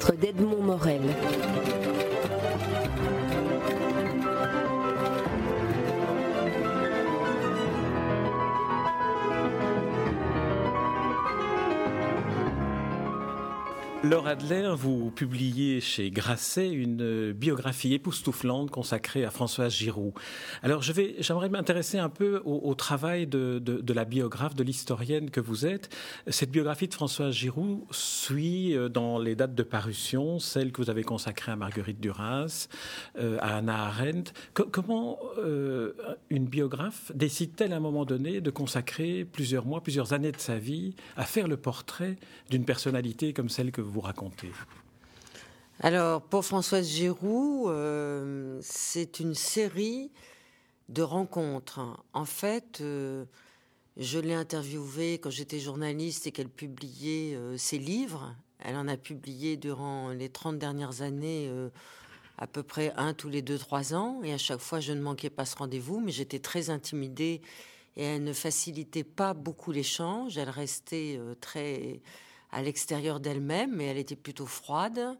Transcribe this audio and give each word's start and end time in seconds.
centre 0.00 0.16
Laure 14.10 14.26
Adler, 14.26 14.74
vous 14.76 15.12
publiez 15.12 15.80
chez 15.80 16.10
Grasset 16.10 16.72
une 16.72 17.30
biographie 17.30 17.94
époustouflante 17.94 18.68
consacrée 18.68 19.24
à 19.24 19.30
Françoise 19.30 19.72
Giroud. 19.72 20.14
Alors, 20.64 20.82
je 20.82 20.92
vais, 20.92 21.14
j'aimerais 21.20 21.48
m'intéresser 21.48 21.96
un 21.96 22.08
peu 22.08 22.42
au, 22.44 22.74
travail 22.74 23.28
de, 23.28 23.62
la 23.94 24.04
biographe, 24.04 24.56
de 24.56 24.64
l'historienne 24.64 25.30
que 25.30 25.38
vous 25.38 25.64
êtes. 25.64 25.94
Cette 26.26 26.50
biographie 26.50 26.88
de 26.88 26.94
Françoise 26.94 27.32
Giroud 27.32 27.82
suit 27.92 28.76
euh, 28.76 28.88
dans 28.88 29.20
les 29.20 29.36
dates 29.36 29.54
de 29.54 29.62
parution 29.62 30.40
celle 30.40 30.72
que 30.72 30.82
vous 30.82 30.90
avez 30.90 31.04
consacrée 31.04 31.52
à 31.52 31.56
Marguerite 31.56 32.00
Duras, 32.00 32.66
euh, 33.16 33.38
à 33.40 33.58
Anna 33.58 33.84
Arendt. 33.84 34.32
comment 34.54 35.20
euh, 35.38 35.92
une 36.30 36.46
biographe 36.46 37.12
décide-t-elle 37.14 37.72
à 37.72 37.76
un 37.76 37.80
moment 37.80 38.04
donné 38.04 38.40
de 38.40 38.50
consacrer 38.50 39.24
plusieurs 39.24 39.66
mois, 39.66 39.84
plusieurs 39.84 40.14
années 40.14 40.32
de 40.32 40.40
sa 40.40 40.58
vie 40.58 40.96
à 41.16 41.22
faire 41.22 41.46
le 41.46 41.56
portrait 41.56 42.16
d'une 42.50 42.64
personnalité 42.64 43.32
comme 43.32 43.48
celle 43.48 43.70
que 43.70 43.80
vous 43.80 43.99
vous 44.00 44.64
Alors, 45.80 46.22
pour 46.22 46.44
Françoise 46.44 46.88
Giroud, 46.88 47.68
euh, 47.68 48.58
c'est 48.62 49.20
une 49.20 49.34
série 49.34 50.10
de 50.88 51.02
rencontres. 51.02 51.80
En 52.12 52.24
fait, 52.24 52.80
euh, 52.80 53.24
je 53.96 54.18
l'ai 54.18 54.34
interviewée 54.34 55.18
quand 55.18 55.30
j'étais 55.30 55.60
journaliste 55.60 56.26
et 56.26 56.32
qu'elle 56.32 56.48
publiait 56.48 57.34
euh, 57.34 57.56
ses 57.56 57.78
livres. 57.78 58.34
Elle 58.58 58.76
en 58.76 58.88
a 58.88 58.96
publié 58.96 59.56
durant 59.56 60.10
les 60.10 60.28
30 60.28 60.58
dernières 60.58 61.00
années 61.00 61.50
à 62.36 62.46
peu 62.46 62.62
près 62.62 62.92
un 62.98 63.14
tous 63.14 63.30
les 63.30 63.40
deux, 63.40 63.56
trois 63.56 63.94
ans. 63.94 64.20
Et 64.22 64.34
à 64.34 64.38
chaque 64.38 64.60
fois, 64.60 64.80
je 64.80 64.92
ne 64.92 65.00
manquais 65.00 65.30
pas 65.30 65.46
ce 65.46 65.56
rendez-vous, 65.56 65.98
mais 66.00 66.12
j'étais 66.12 66.40
très 66.40 66.68
intimidée 66.68 67.40
et 67.96 68.04
elle 68.04 68.22
ne 68.22 68.34
facilitait 68.34 69.02
pas 69.02 69.32
beaucoup 69.32 69.72
l'échange. 69.72 70.36
Elle 70.36 70.50
restait 70.50 71.18
très 71.40 72.02
à 72.52 72.62
l'extérieur 72.62 73.20
d'elle-même, 73.20 73.76
mais 73.76 73.86
elle 73.86 73.98
était 73.98 74.16
plutôt 74.16 74.46
froide. 74.46 75.16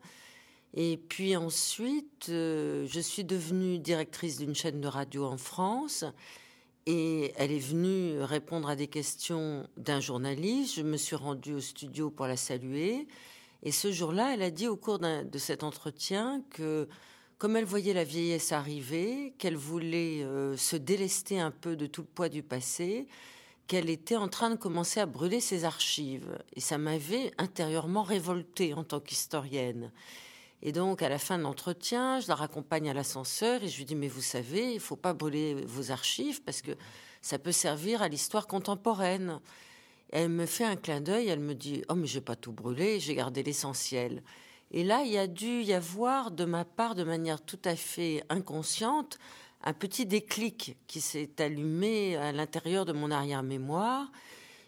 Et 0.74 0.96
puis 0.96 1.36
ensuite, 1.36 2.28
euh, 2.28 2.86
je 2.86 3.00
suis 3.00 3.24
devenue 3.24 3.78
directrice 3.78 4.38
d'une 4.38 4.54
chaîne 4.54 4.80
de 4.80 4.88
radio 4.88 5.24
en 5.24 5.36
France. 5.36 6.04
Et 6.86 7.32
elle 7.36 7.52
est 7.52 7.58
venue 7.58 8.20
répondre 8.20 8.68
à 8.68 8.76
des 8.76 8.86
questions 8.86 9.68
d'un 9.76 10.00
journaliste. 10.00 10.76
Je 10.76 10.82
me 10.82 10.96
suis 10.96 11.16
rendue 11.16 11.54
au 11.54 11.60
studio 11.60 12.10
pour 12.10 12.26
la 12.26 12.36
saluer. 12.36 13.06
Et 13.62 13.72
ce 13.72 13.92
jour-là, 13.92 14.32
elle 14.34 14.42
a 14.42 14.50
dit 14.50 14.66
au 14.66 14.76
cours 14.76 14.98
de 14.98 15.38
cet 15.38 15.62
entretien 15.62 16.42
que, 16.50 16.88
comme 17.36 17.56
elle 17.56 17.64
voyait 17.64 17.92
la 17.92 18.04
vieillesse 18.04 18.52
arriver, 18.52 19.34
qu'elle 19.38 19.56
voulait 19.56 20.22
euh, 20.22 20.56
se 20.56 20.76
délester 20.76 21.38
un 21.38 21.50
peu 21.50 21.76
de 21.76 21.86
tout 21.86 22.00
le 22.00 22.06
poids 22.06 22.28
du 22.30 22.42
passé, 22.42 23.06
qu'elle 23.70 23.88
était 23.88 24.16
en 24.16 24.26
train 24.26 24.50
de 24.50 24.56
commencer 24.56 24.98
à 24.98 25.06
brûler 25.06 25.38
ses 25.38 25.64
archives. 25.64 26.36
Et 26.56 26.60
ça 26.60 26.76
m'avait 26.76 27.30
intérieurement 27.38 28.02
révoltée 28.02 28.74
en 28.74 28.82
tant 28.82 28.98
qu'historienne. 28.98 29.92
Et 30.60 30.72
donc, 30.72 31.02
à 31.02 31.08
la 31.08 31.18
fin 31.18 31.38
de 31.38 31.44
l'entretien, 31.44 32.18
je 32.18 32.26
la 32.26 32.34
raccompagne 32.34 32.90
à 32.90 32.94
l'ascenseur 32.94 33.62
et 33.62 33.68
je 33.68 33.78
lui 33.78 33.84
dis, 33.84 33.94
mais 33.94 34.08
vous 34.08 34.22
savez, 34.22 34.74
il 34.74 34.80
faut 34.80 34.96
pas 34.96 35.12
brûler 35.12 35.54
vos 35.68 35.92
archives 35.92 36.42
parce 36.42 36.62
que 36.62 36.72
ça 37.22 37.38
peut 37.38 37.52
servir 37.52 38.02
à 38.02 38.08
l'histoire 38.08 38.48
contemporaine. 38.48 39.38
elle 40.10 40.30
me 40.30 40.46
fait 40.46 40.64
un 40.64 40.74
clin 40.74 41.00
d'œil, 41.00 41.28
elle 41.28 41.38
me 41.38 41.54
dit, 41.54 41.84
oh, 41.88 41.94
mais 41.94 42.08
je 42.08 42.18
n'ai 42.18 42.24
pas 42.24 42.34
tout 42.34 42.50
brûlé, 42.50 42.98
j'ai 42.98 43.14
gardé 43.14 43.44
l'essentiel. 43.44 44.24
Et 44.72 44.82
là, 44.82 45.02
il 45.04 45.12
y 45.12 45.18
a 45.18 45.28
dû 45.28 45.62
y 45.62 45.74
avoir 45.74 46.32
de 46.32 46.44
ma 46.44 46.64
part, 46.64 46.96
de 46.96 47.04
manière 47.04 47.40
tout 47.40 47.60
à 47.64 47.76
fait 47.76 48.24
inconsciente, 48.30 49.20
un 49.62 49.72
petit 49.72 50.06
déclic 50.06 50.76
qui 50.86 51.00
s'est 51.00 51.30
allumé 51.38 52.16
à 52.16 52.32
l'intérieur 52.32 52.84
de 52.84 52.92
mon 52.92 53.10
arrière-mémoire. 53.10 54.10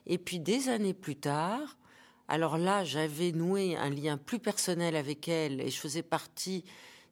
Et 0.06 0.18
puis 0.18 0.38
des 0.38 0.68
années 0.68 0.94
plus 0.94 1.16
tard, 1.16 1.76
alors 2.28 2.58
là, 2.58 2.84
j'avais 2.84 3.32
noué 3.32 3.76
un 3.76 3.90
lien 3.90 4.16
plus 4.16 4.38
personnel 4.38 4.96
avec 4.96 5.28
elle 5.28 5.60
et 5.60 5.70
je 5.70 5.78
faisais 5.78 6.02
partie 6.02 6.64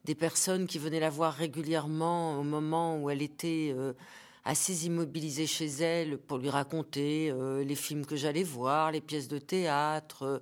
des 0.04 0.14
personnes 0.14 0.66
qui 0.66 0.78
venaient 0.78 1.00
la 1.00 1.10
voir 1.10 1.34
régulièrement 1.34 2.38
au 2.38 2.42
moment 2.42 2.98
où 2.98 3.10
elle 3.10 3.22
était 3.22 3.74
euh, 3.76 3.92
assez 4.44 4.86
immobilisée 4.86 5.46
chez 5.46 5.66
elle 5.66 6.19
pour 6.19 6.38
lui 6.38 6.48
raconter 6.48 7.30
euh, 7.30 7.62
les 7.64 7.74
films 7.74 8.06
que 8.06 8.16
j'allais 8.16 8.42
voir, 8.42 8.92
les 8.92 9.00
pièces 9.00 9.28
de 9.28 9.38
théâtre, 9.38 10.22
euh, 10.22 10.38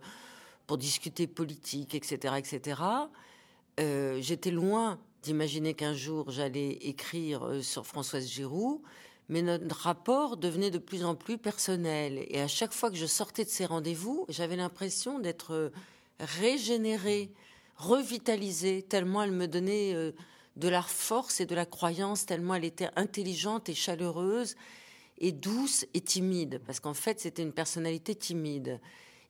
pour 0.67 0.79
discuter 0.79 1.27
politique, 1.27 1.95
etc., 1.95 2.35
etc. 2.37 2.83
J'étais 4.21 4.51
loin 4.51 4.99
d'imaginer 5.29 5.75
qu'un 5.75 5.93
jour 5.93 6.31
j'allais 6.31 6.71
écrire 6.81 7.45
euh, 7.45 7.61
sur 7.61 7.87
Françoise 7.87 8.27
Giroud, 8.27 8.81
mais 9.29 9.43
notre 9.43 9.77
rapport 9.77 10.39
devenait 10.39 10.71
de 10.71 10.79
plus 10.79 11.05
en 11.05 11.15
plus 11.15 11.37
personnel. 11.37 12.25
Et 12.31 12.41
à 12.41 12.49
chaque 12.49 12.73
fois 12.73 12.91
que 12.91 12.97
je 12.97 13.05
sortais 13.05 13.45
de 13.45 13.51
ces 13.51 13.67
rendez-vous, 13.67 14.25
j'avais 14.31 14.57
l'impression 14.57 15.19
d'être 15.19 15.53
euh, 15.53 15.69
régénérée, 16.19 17.31
revitalisée, 17.77 18.81
tellement 18.81 19.23
elle 19.23 19.33
me 19.33 19.47
donnait 19.47 19.95
euh, 19.95 20.13
de 20.57 20.69
la 20.69 20.81
force 20.81 21.43
et 21.43 21.47
de 21.47 21.55
la 21.55 21.67
croyance, 21.67 22.25
tellement 22.25 22.55
elle 22.55 22.65
était 22.65 22.89
intelligente 22.97 23.69
et 23.69 23.75
chaleureuse 23.75 24.57
et 25.19 25.33
douce 25.33 25.85
et 25.93 26.01
timide, 26.01 26.63
parce 26.65 26.81
qu'en 26.81 26.95
fait 26.95 27.21
c'était 27.21 27.43
une 27.43 27.53
personnalité 27.53 28.15
timide. 28.15 28.81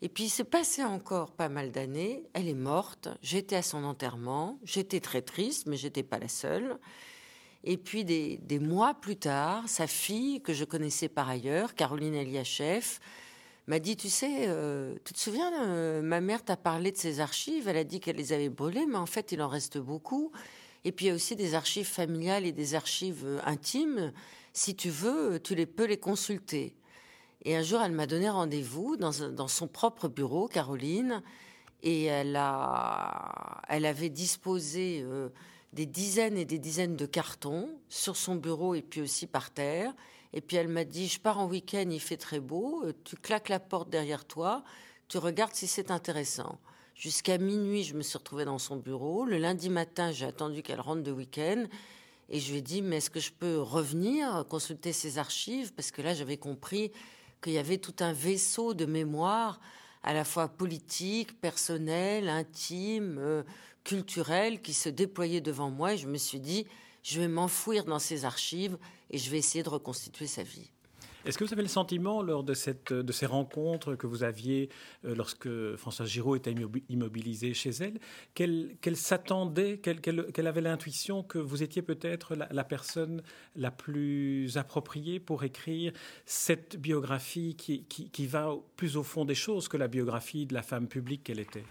Et 0.01 0.09
puis 0.09 0.25
il 0.25 0.31
s'est 0.31 0.45
passé 0.45 0.85
encore 0.85 1.33
pas 1.33 1.49
mal 1.49 1.73
d'années. 1.73 2.23
Elle 2.33 2.49
est 2.49 2.55
morte. 2.55 3.09
J'étais 3.21 3.57
à 3.57 3.63
son 3.63 3.85
enterrement. 3.85 4.59
J'étais 4.63 5.01
très 5.01 5.23
triste, 5.23 5.67
mais 5.67 5.77
j'étais 5.77 6.05
pas 6.05 6.19
la 6.19 6.29
seule. 6.29 6.79
Et 7.65 7.77
puis 7.77 8.05
des, 8.05 8.59
mois 8.61 8.95
plus 8.95 9.17
tard, 9.17 9.69
sa 9.69 9.87
fille, 9.87 10.41
que 10.41 10.53
je 10.53 10.65
connaissais 10.65 11.09
par 11.09 11.29
ailleurs, 11.29 11.75
Caroline 11.75 12.15
Eliachev, 12.15 13.01
m'a 13.67 13.81
dit, 13.81 13.97
tu 13.97 14.09
sais, 14.09 14.47
euh, 14.49 14.95
tu 15.05 15.13
te 15.13 15.19
souviens, 15.19 15.53
euh, 15.67 16.01
ma 16.01 16.21
mère 16.21 16.45
t'a 16.45 16.57
parlé 16.57 16.93
de 16.93 16.97
ses 16.97 17.21
archives, 17.21 17.69
elle 17.69 17.77
a 17.77 17.85
dit 17.85 18.01
qu'elle 18.01 18.17
les 18.17 18.33
avait 18.33 18.49
brûlées, 18.49 18.87
mais 18.87 18.97
en 18.97 19.07
fait, 19.07 19.33
il 19.33 19.43
en 19.43 19.49
reste 19.49 19.77
beaucoup. 19.77 20.31
Et 20.85 20.93
puis 20.93 21.07
il 21.07 21.09
y 21.09 21.11
a 21.11 21.15
aussi 21.15 21.37
des 21.37 21.55
archives 21.55 21.87
familiales 21.87 22.47
et 22.47 22.53
des 22.53 22.75
archives 22.75 23.25
euh, 23.27 23.41
intimes. 23.45 24.13
Si 24.53 24.75
tu 24.75 24.89
veux, 24.89 25.41
tu 25.43 25.55
les 25.55 25.67
peux 25.67 25.85
les 25.85 25.99
consulter. 25.99 26.75
Et 27.45 27.57
un 27.57 27.63
jour, 27.63 27.81
elle 27.81 27.93
m'a 27.93 28.07
donné 28.07 28.29
rendez-vous 28.29 28.97
dans, 28.97 29.13
son 29.49 29.69
propre 29.69 30.09
bureau, 30.09 30.49
Caroline, 30.49 31.23
et 31.83 32.05
elle, 32.05 32.35
a, 32.37 33.63
elle 33.69 33.87
avait 33.87 34.09
disposé 34.09 35.01
euh, 35.05 35.29
des 35.73 35.87
dizaines 35.87 36.37
et 36.37 36.45
des 36.45 36.59
dizaines 36.59 36.97
de 36.97 37.07
cartons 37.07 37.71
sur 37.89 38.17
son 38.17 38.35
bureau 38.35 38.75
et 38.75 38.83
puis 38.83 39.01
aussi 39.01 39.27
par 39.27 39.51
terre. 39.51 39.95
Et 40.33 40.41
puis 40.41 40.57
elle 40.57 40.69
m'a 40.69 40.85
dit, 40.85 41.07
je 41.07 41.21
pars 41.21 41.39
en 41.39 41.47
week-end, 41.47 41.87
il 41.91 42.01
fait 42.01 42.17
très 42.17 42.41
beau, 42.41 42.83
euh, 42.85 42.93
tu 43.05 43.17
claques 43.17 43.49
la 43.49 43.61
porte 43.61 43.89
derrière 43.89 44.25
toi, 44.25 44.65
tu 45.07 45.19
regardes 45.19 45.55
si 45.55 45.69
c'est 45.69 45.91
intéressant. 45.91 46.59
Jusqu'à 46.95 47.39
minuit, 47.39 47.85
je 47.85 47.95
me 47.95 48.03
suis 48.03 48.19
retrouvée 48.19 48.45
dans 48.45 48.59
son 48.59 48.77
bureau. 48.77 49.25
Le 49.25 49.39
lundi 49.39 49.71
matin, 49.71 50.11
j'ai 50.11 50.27
attendu 50.27 50.65
qu'elle 50.65 50.81
rentre 50.81 51.05
de 51.05 51.13
week-end. 51.13 51.65
Et 52.29 52.41
je 52.41 52.51
lui 52.51 52.59
ai 52.59 52.61
dit, 52.61 52.83
mais 52.83 52.97
est-ce 52.97 53.09
que 53.09 53.21
je 53.21 53.31
peux 53.31 53.61
revenir 53.61 54.45
consulter 54.51 54.93
ses 54.93 55.17
archives? 55.17 55.73
Parce 55.73 55.93
que 55.93 56.03
là, 56.03 56.13
j'avais 56.13 56.37
compris 56.37 56.91
qu'il 57.41 57.53
y 57.53 57.59
avait 57.59 57.79
tout 57.79 57.95
un 58.01 58.13
vaisseau 58.13 58.75
de 58.75 58.87
mémoire, 58.87 59.61
à 60.03 60.13
la 60.15 60.25
fois 60.25 60.49
politique, 60.49 61.41
personnel, 61.41 62.29
intime, 62.29 63.19
euh, 63.19 63.43
culturel, 63.85 64.61
qui 64.63 64.75
se 64.75 64.89
déployait 64.89 65.41
devant 65.41 65.71
moi. 65.71 65.95
Et 65.95 65.99
je 65.99 66.09
me 66.09 66.19
suis 66.19 66.41
dit, 66.41 66.67
je 67.03 67.21
vais 67.21 67.29
m'enfouir 67.29 67.85
dans 67.85 67.99
ces 67.99 68.25
archives 68.25 68.79
et 69.11 69.19
je 69.19 69.31
vais 69.31 69.39
essayer 69.39 69.63
de 69.63 69.69
reconstituer 69.69 70.27
sa 70.27 70.43
vie. 70.43 70.71
Est-ce 71.29 71.37
que 71.37 71.45
vous 71.45 71.53
avez 71.53 71.61
le 71.61 71.69
sentiment, 71.69 72.23
lors 72.23 72.43
de, 72.43 72.55
ces 72.55 73.27
rencontres 73.27 73.97
que 73.97 74.07
vous 74.07 74.23
aviez 74.23 74.71
euh, 75.05 75.15
lorsque 75.15 75.77
Françoise 75.77 76.09
Giraud 76.09 76.37
était 76.37 76.55
immobilisée 76.89 77.53
chez 77.53 77.69
elle, 77.69 78.01
qu'elle 78.33 78.97
s'attendait, 78.97 79.77
qu'elle 79.77 80.47
avait 80.47 80.63
l'intuition 80.63 81.23
que 81.23 81.37
vous 81.37 81.63
étiez 81.63 81.83
peut-être 81.83 82.35
la, 82.35 82.65
personne 82.65 83.23
la 83.57 83.71
plus 83.71 84.57
appropriée 84.57 85.21
pour 85.21 85.45
écrire 85.45 85.93
cette 86.25 86.81
biographie 86.81 87.57
qui, 87.57 87.85
qui, 87.85 88.27
va 88.27 88.55
plus 88.77 88.97
au 88.97 89.03
fond 89.03 89.27
des 89.27 89.35
choses 89.35 89.69
que 89.69 89.77
la 89.77 89.89
biographie 89.89 90.47
de 90.47 90.55
la 90.55 90.63
femme 90.63 90.89
publique 90.89 91.25
qu'elle 91.25 91.41
était? 91.41 91.65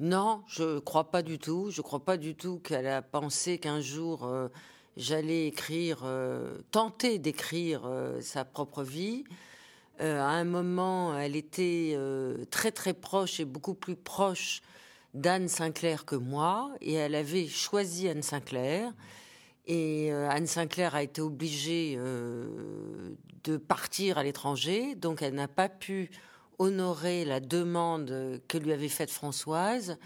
Non, 0.00 0.44
je 0.46 0.62
ne 0.62 0.78
crois 0.78 1.10
pas 1.10 1.20
du 1.20 1.38
tout. 1.38 1.70
Je 1.70 1.80
ne 1.80 1.82
crois 1.82 2.02
pas 2.06 2.16
du 2.16 2.34
tout 2.34 2.58
qu'elle 2.60 2.86
a 2.86 3.02
pensé 3.02 3.58
qu'un 3.58 3.82
jour 3.82 4.24
euh, 4.24 4.48
j'allais 4.98 5.46
écrire, 5.46 6.00
euh, 6.04 6.58
tenter 6.72 7.18
d'écrire 7.18 7.82
euh, 7.86 8.20
sa 8.20 8.44
propre 8.44 8.82
vie. 8.82 9.24
Euh, 10.00 10.20
à 10.20 10.26
un 10.26 10.44
moment, 10.44 11.16
elle 11.16 11.36
était 11.36 11.96
très 12.50 12.72
très 12.72 12.94
proche 12.94 13.40
et 13.40 13.44
beaucoup 13.44 13.74
plus 13.74 13.96
proche 13.96 14.60
d'Anne 15.14 15.48
Sinclair 15.48 16.04
que 16.04 16.16
moi, 16.16 16.70
et 16.80 16.92
elle 16.94 17.14
avait 17.14 17.46
choisi 17.46 18.08
Anne 18.08 18.22
Sinclair. 18.22 18.92
Et 19.66 20.12
Anne 20.12 20.46
Sinclair 20.46 20.94
a 20.94 21.02
été 21.02 21.20
obligée 21.20 21.96
de 21.96 23.56
partir 23.56 24.18
à 24.18 24.22
l'étranger, 24.22 24.94
donc 24.94 25.20
elle 25.20 25.34
n'a 25.34 25.48
pas 25.48 25.68
pu 25.68 26.10
honorer 26.58 27.24
la 27.24 27.40
demande 27.40 28.40
que 28.48 28.56
lui 28.56 28.72
avait 28.72 28.88
faite 28.88 29.10
Françoise. 29.10 29.98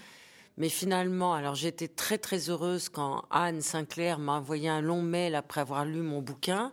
Mais 0.58 0.68
finalement, 0.68 1.34
alors 1.34 1.54
j'étais 1.54 1.88
très 1.88 2.18
très 2.18 2.50
heureuse 2.50 2.88
quand 2.88 3.24
Anne 3.30 3.62
Sinclair 3.62 4.18
m'a 4.18 4.32
envoyé 4.32 4.68
un 4.68 4.80
long 4.80 5.02
mail 5.02 5.34
après 5.34 5.62
avoir 5.62 5.84
lu 5.84 6.00
mon 6.02 6.20
bouquin 6.20 6.72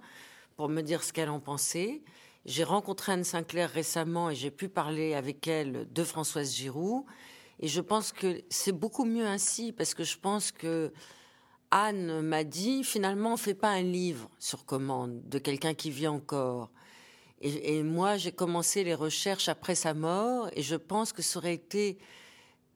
pour 0.57 0.67
me 0.67 0.81
dire 0.81 1.03
ce 1.03 1.13
qu'elle 1.13 1.29
en 1.29 1.39
pensait. 1.39 2.01
J'ai 2.45 2.63
rencontré 2.63 3.13
Anne 3.13 3.23
Sinclair 3.23 3.69
récemment 3.69 4.29
et 4.29 4.35
j'ai 4.35 4.51
pu 4.51 4.67
parler 4.67 5.13
avec 5.13 5.47
elle 5.47 5.87
de 5.91 6.03
Françoise 6.03 6.53
Giroud. 6.53 7.05
Et 7.59 7.67
je 7.67 7.81
pense 7.81 8.11
que 8.11 8.41
c'est 8.49 8.71
beaucoup 8.71 9.05
mieux 9.05 9.25
ainsi 9.25 9.71
parce 9.71 9.93
que 9.93 10.03
je 10.03 10.17
pense 10.17 10.51
que 10.51 10.91
Anne 11.71 12.21
m'a 12.21 12.43
dit 12.43 12.83
finalement 12.83 13.33
on 13.33 13.37
fait 13.37 13.53
pas 13.53 13.69
un 13.69 13.81
livre 13.81 14.29
sur 14.39 14.65
commande 14.65 15.21
de 15.27 15.39
quelqu'un 15.39 15.73
qui 15.73 15.91
vit 15.91 16.07
encore. 16.07 16.69
Et, 17.41 17.83
moi 17.83 18.17
j'ai 18.17 18.33
commencé 18.33 18.83
les 18.83 18.95
recherches 18.95 19.47
après 19.47 19.75
sa 19.75 19.93
mort 19.93 20.49
et 20.53 20.61
je 20.61 20.75
pense 20.75 21.13
que 21.13 21.21
ça 21.21 21.39
aurait 21.39 21.53
été 21.53 21.97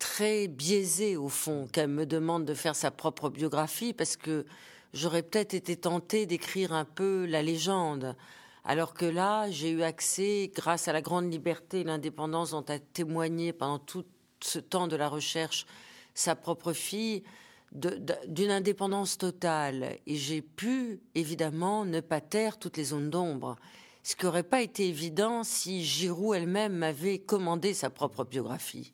très 0.04 0.50
biaisé 0.50 1.16
au 1.16 1.30
fond 1.30 1.66
qu'elle 1.72 1.88
me 1.88 2.06
demande 2.06 2.44
de 2.44 2.54
faire 2.54 2.76
sa 2.76 2.92
propre 2.92 3.30
biographie 3.30 3.94
parce 3.94 4.18
que 4.18 4.46
j'aurais 4.94 5.24
peut-être 5.24 5.54
été 5.54 5.78
tentée 5.78 6.26
d'écrire 6.26 6.74
un 6.74 6.84
peu 6.84 7.26
la 7.26 7.42
légende. 7.42 8.18
Alors 8.66 8.94
que 8.96 9.06
là, 9.06 9.50
j'ai 9.50 9.70
eu 9.70 9.82
accès, 9.82 10.52
grâce 10.54 10.90
à 10.90 10.94
la 10.94 11.02
grande 11.02 11.32
liberté 11.32 11.80
et 11.80 11.84
l'indépendance 11.86 12.52
dont 12.52 12.66
a 12.68 12.80
témoigné 12.80 13.54
pendant 13.54 13.80
tout 13.80 14.04
ce 14.42 14.60
temps 14.60 14.90
de 14.90 14.98
la 14.98 15.08
recherche 15.08 15.66
sa 16.14 16.36
propre 16.36 16.74
fille, 16.74 17.24
d'une 17.72 18.52
indépendance 18.52 19.18
totale. 19.18 20.00
Et 20.06 20.18
j'ai 20.18 20.42
pu, 20.42 21.00
évidemment, 21.16 21.86
ne 21.86 22.02
pas 22.02 22.20
taire 22.20 22.60
toutes 22.60 22.76
les 22.76 22.84
zones 22.84 23.10
d'ombre. 23.10 23.56
Ce 24.04 24.18
qui 24.18 24.26
n'aurait 24.26 24.44
pas 24.44 24.62
été 24.62 24.86
évident 24.86 25.46
si 25.46 25.82
Giroud 25.82 26.36
elle-même 26.36 26.74
m'avait 26.74 27.20
commandé 27.20 27.74
sa 27.74 27.90
propre 27.90 28.26
biographie. 28.26 28.94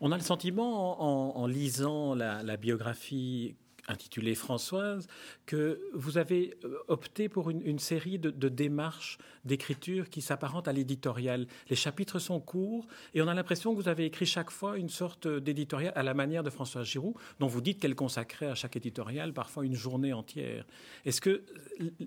On 0.00 0.12
a 0.12 0.16
le 0.16 0.22
sentiment, 0.22 1.36
en, 1.38 1.46
lisant 1.46 2.14
la, 2.14 2.56
biographie 2.56 3.56
intitulée 3.92 4.34
Françoise, 4.34 5.06
que 5.46 5.80
vous 5.94 6.18
avez 6.18 6.54
euh, 6.64 6.78
opté 6.88 7.28
pour 7.28 7.50
une, 7.50 7.78
série 7.78 8.18
de, 8.18 8.48
démarches 8.48 9.18
d'écriture 9.44 10.10
qui 10.10 10.20
s'apparentent 10.20 10.68
à 10.68 10.72
l'éditorial. 10.72 11.46
Les 11.68 11.76
chapitres 11.76 12.18
sont 12.18 12.40
courts 12.40 12.86
et 13.14 13.22
on 13.22 13.28
a 13.28 13.34
l'impression 13.34 13.74
que 13.74 13.80
vous 13.80 13.88
avez 13.88 14.06
écrit 14.06 14.26
chaque 14.26 14.50
fois 14.50 14.76
une 14.76 14.88
sorte 14.88 15.28
d'éditorial 15.28 15.92
à 15.96 16.02
la 16.02 16.14
manière 16.14 16.42
de 16.42 16.50
Françoise 16.50 16.86
Giroud, 16.86 17.14
dont 17.38 17.46
vous 17.46 17.60
dites 17.60 17.80
qu'elle 17.80 17.94
consacrait 17.94 18.46
à 18.46 18.54
chaque 18.54 18.76
éditorial 18.76 19.32
parfois 19.32 19.64
une 19.64 19.74
journée 19.74 20.12
entière. 20.12 20.64
Est-ce 21.04 21.20
que 21.20 21.44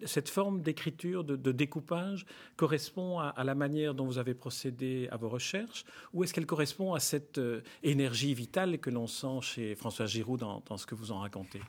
cette 0.05 0.29
forme 0.29 0.61
d'écriture, 0.61 1.23
de, 1.23 1.51
découpage, 1.51 2.25
correspond 2.55 3.19
à, 3.19 3.43
la 3.43 3.55
manière 3.55 3.93
dont 3.93 4.05
vous 4.05 4.17
avez 4.17 4.33
procédé 4.33 5.07
à 5.11 5.17
vos 5.17 5.29
recherches 5.29 5.85
ou 6.13 6.23
est-ce 6.23 6.33
qu'elle 6.33 6.45
correspond 6.45 6.93
à 6.93 6.99
cette 6.99 7.38
euh, 7.38 7.61
énergie 7.83 8.33
vitale 8.33 8.79
que 8.79 8.89
l'on 8.89 9.07
sent 9.07 9.41
chez 9.41 9.75
Françoise 9.75 10.09
Giroud 10.09 10.39
dans 10.39 10.77
ce 10.77 10.85
que 10.85 10.95
vous 10.95 11.11
en 11.11 11.19
racontez? 11.19 11.61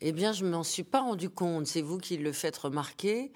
Eh 0.00 0.12
bien, 0.12 0.32
je 0.32 0.44
ne 0.44 0.50
m'en 0.50 0.62
suis 0.62 0.84
pas 0.84 1.00
rendu 1.00 1.28
compte. 1.28 1.66
C'est 1.66 1.82
vous 1.82 1.98
qui 1.98 2.16
le 2.16 2.32
faites 2.32 2.56
remarquer. 2.56 3.32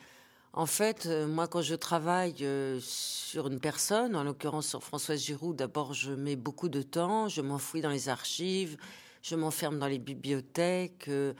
En 0.52 0.66
fait, 0.66 1.06
euh, 1.06 1.26
moi, 1.26 1.48
quand 1.48 1.62
je 1.62 1.74
travaille 1.74 2.36
euh, 2.42 2.78
sur 2.80 3.48
une 3.48 3.58
personne, 3.58 4.14
en 4.14 4.22
l'occurrence 4.22 4.68
sur 4.68 4.84
Françoise 4.84 5.20
Giroud, 5.24 5.56
d'abord, 5.56 5.94
je 5.94 6.12
mets 6.12 6.36
beaucoup 6.36 6.68
de 6.68 6.82
temps, 6.82 7.28
je 7.28 7.40
m'enfouis 7.40 7.80
dans 7.80 7.90
les 7.90 8.08
archives, 8.10 8.76
je 9.22 9.34
m'enferme 9.34 9.78
dans 9.78 9.86
les 9.86 9.98
bibliothèques. 9.98 11.06
Euh, 11.08 11.32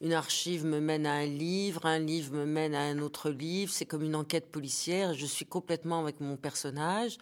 une 0.00 0.14
archive 0.14 0.64
me 0.64 0.80
mène 0.80 1.04
à 1.04 1.12
un 1.12 1.26
livre, 1.26 1.84
un 1.84 1.98
livre 1.98 2.32
me 2.32 2.46
mène 2.46 2.74
à 2.74 2.80
un 2.80 3.00
autre 3.00 3.28
livre. 3.28 3.72
C'est 3.72 3.84
comme 3.84 4.02
une 4.02 4.14
enquête 4.14 4.50
policière. 4.50 5.12
Je 5.12 5.26
suis 5.26 5.44
complètement 5.44 6.00
avec 6.00 6.20
mon 6.20 6.36
personnage. 6.36 7.18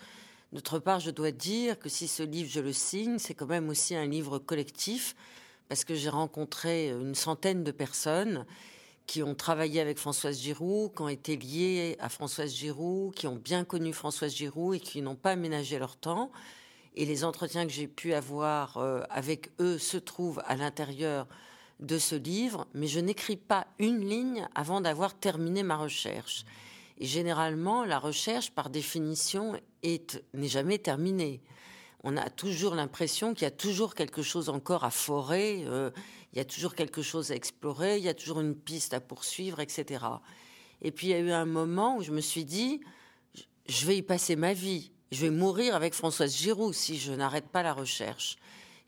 D'autre 0.52 0.78
part, 0.78 1.00
je 1.00 1.10
dois 1.10 1.32
dire 1.32 1.78
que 1.78 1.88
si 1.88 2.06
ce 2.06 2.22
livre, 2.22 2.48
je 2.48 2.60
le 2.60 2.72
signe, 2.72 3.18
c'est 3.18 3.34
quand 3.34 3.46
même 3.46 3.68
aussi 3.68 3.96
un 3.96 4.06
livre 4.06 4.38
collectif 4.38 5.16
parce 5.68 5.84
que 5.84 5.94
j'ai 5.94 6.08
rencontré 6.08 6.90
une 6.90 7.14
centaine 7.14 7.64
de 7.64 7.70
personnes 7.70 8.46
qui 9.06 9.22
ont 9.22 9.34
travaillé 9.34 9.80
avec 9.80 9.98
Françoise 9.98 10.40
Giroud, 10.40 10.94
qui 10.94 11.02
ont 11.02 11.08
été 11.08 11.36
liées 11.36 11.96
à 11.98 12.08
Françoise 12.08 12.54
Giroud, 12.54 13.14
qui 13.14 13.26
ont 13.26 13.36
bien 13.36 13.64
connu 13.64 13.92
Françoise 13.92 14.34
Giroud 14.34 14.76
et 14.76 14.80
qui 14.80 15.00
n'ont 15.00 15.16
pas 15.16 15.30
aménagé 15.32 15.78
leur 15.78 15.96
temps. 15.96 16.30
Et 16.94 17.06
les 17.06 17.24
entretiens 17.24 17.66
que 17.66 17.72
j'ai 17.72 17.88
pu 17.88 18.12
avoir 18.12 18.76
euh, 18.76 19.02
avec 19.08 19.50
eux 19.60 19.78
se 19.78 19.96
trouvent 19.96 20.42
à 20.46 20.56
l'intérieur 20.56 21.26
de 21.80 21.98
ce 21.98 22.16
livre, 22.16 22.66
mais 22.74 22.86
je 22.86 23.00
n'écris 23.00 23.36
pas 23.36 23.66
une 23.78 24.06
ligne 24.06 24.46
avant 24.54 24.80
d'avoir 24.80 25.14
terminé 25.14 25.62
ma 25.62 25.76
recherche. 25.76 26.44
Et 26.98 27.06
généralement, 27.06 27.84
la 27.84 27.98
recherche, 27.98 28.50
par 28.50 28.68
définition, 28.68 29.54
n'est 29.84 30.48
jamais 30.48 30.78
terminée 30.78 31.40
on 32.04 32.16
a 32.16 32.30
toujours 32.30 32.74
l'impression 32.74 33.34
qu'il 33.34 33.42
y 33.42 33.46
a 33.46 33.50
toujours 33.50 33.94
quelque 33.94 34.22
chose 34.22 34.48
encore 34.48 34.84
à 34.84 34.90
forer, 34.90 35.64
euh, 35.66 35.90
il 36.32 36.38
y 36.38 36.40
a 36.40 36.44
toujours 36.44 36.74
quelque 36.74 37.02
chose 37.02 37.32
à 37.32 37.34
explorer, 37.34 37.98
il 37.98 38.04
y 38.04 38.08
a 38.08 38.14
toujours 38.14 38.40
une 38.40 38.54
piste 38.54 38.94
à 38.94 39.00
poursuivre, 39.00 39.60
etc. 39.60 40.04
Et 40.82 40.92
puis 40.92 41.08
il 41.08 41.10
y 41.10 41.14
a 41.14 41.18
eu 41.18 41.32
un 41.32 41.46
moment 41.46 41.96
où 41.96 42.02
je 42.02 42.12
me 42.12 42.20
suis 42.20 42.44
dit, 42.44 42.80
je 43.68 43.86
vais 43.86 43.96
y 43.96 44.02
passer 44.02 44.36
ma 44.36 44.52
vie, 44.52 44.92
je 45.10 45.26
vais 45.26 45.30
mourir 45.30 45.74
avec 45.74 45.94
Françoise 45.94 46.36
Giroud 46.36 46.74
si 46.74 46.98
je 46.98 47.12
n'arrête 47.12 47.48
pas 47.48 47.62
la 47.62 47.72
recherche. 47.72 48.36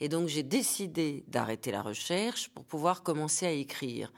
Et 0.01 0.09
donc 0.09 0.29
j'ai 0.29 0.43
décidé 0.43 1.25
d'arrêter 1.29 1.73
la 1.73 1.83
recherche 1.83 2.49
pour 2.51 2.65
pouvoir 2.65 3.03
commencer 3.03 3.47
à 3.47 3.53
écrire. 3.53 4.13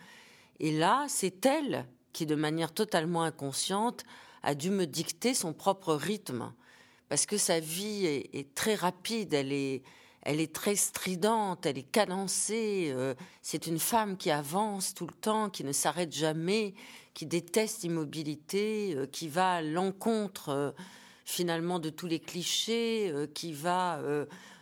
Et 0.60 0.70
là, 0.70 1.06
c'est 1.08 1.44
elle 1.46 1.86
qui, 2.12 2.26
de 2.26 2.34
manière 2.34 2.72
totalement 2.72 3.22
inconsciente, 3.22 4.04
a 4.42 4.54
dû 4.54 4.70
me 4.70 4.86
dicter 4.86 5.34
son 5.34 5.52
propre 5.52 5.94
rythme 5.94 6.52
parce 7.12 7.26
que 7.26 7.36
sa 7.36 7.60
vie 7.60 8.06
est, 8.06 8.54
très 8.54 8.74
rapide, 8.74 9.34
elle 9.34 9.52
est, 9.52 9.82
elle 10.22 10.40
est 10.40 10.50
très 10.50 10.76
stridente, 10.76 11.66
elle 11.66 11.76
est 11.76 11.82
cadencée. 11.92 12.90
Euh, 12.90 13.12
c'est 13.42 13.66
une 13.66 13.78
femme 13.78 14.16
qui 14.16 14.30
avance 14.30 14.94
tout 14.94 15.06
le 15.06 15.12
temps, 15.12 15.50
qui 15.50 15.62
ne 15.62 15.72
s'arrête 15.72 16.10
jamais, 16.10 16.72
qui 17.12 17.26
déteste 17.26 17.82
l'immobilité, 17.82 18.94
euh, 18.96 19.04
qui 19.04 19.28
va 19.28 19.56
à 19.56 19.60
l'encontre 19.60 20.48
euh, 20.48 20.70
finalement 21.26 21.78
de 21.78 21.90
tous 21.90 22.06
les 22.06 22.18
clichés, 22.18 23.12
qui 23.34 23.52
va 23.52 24.00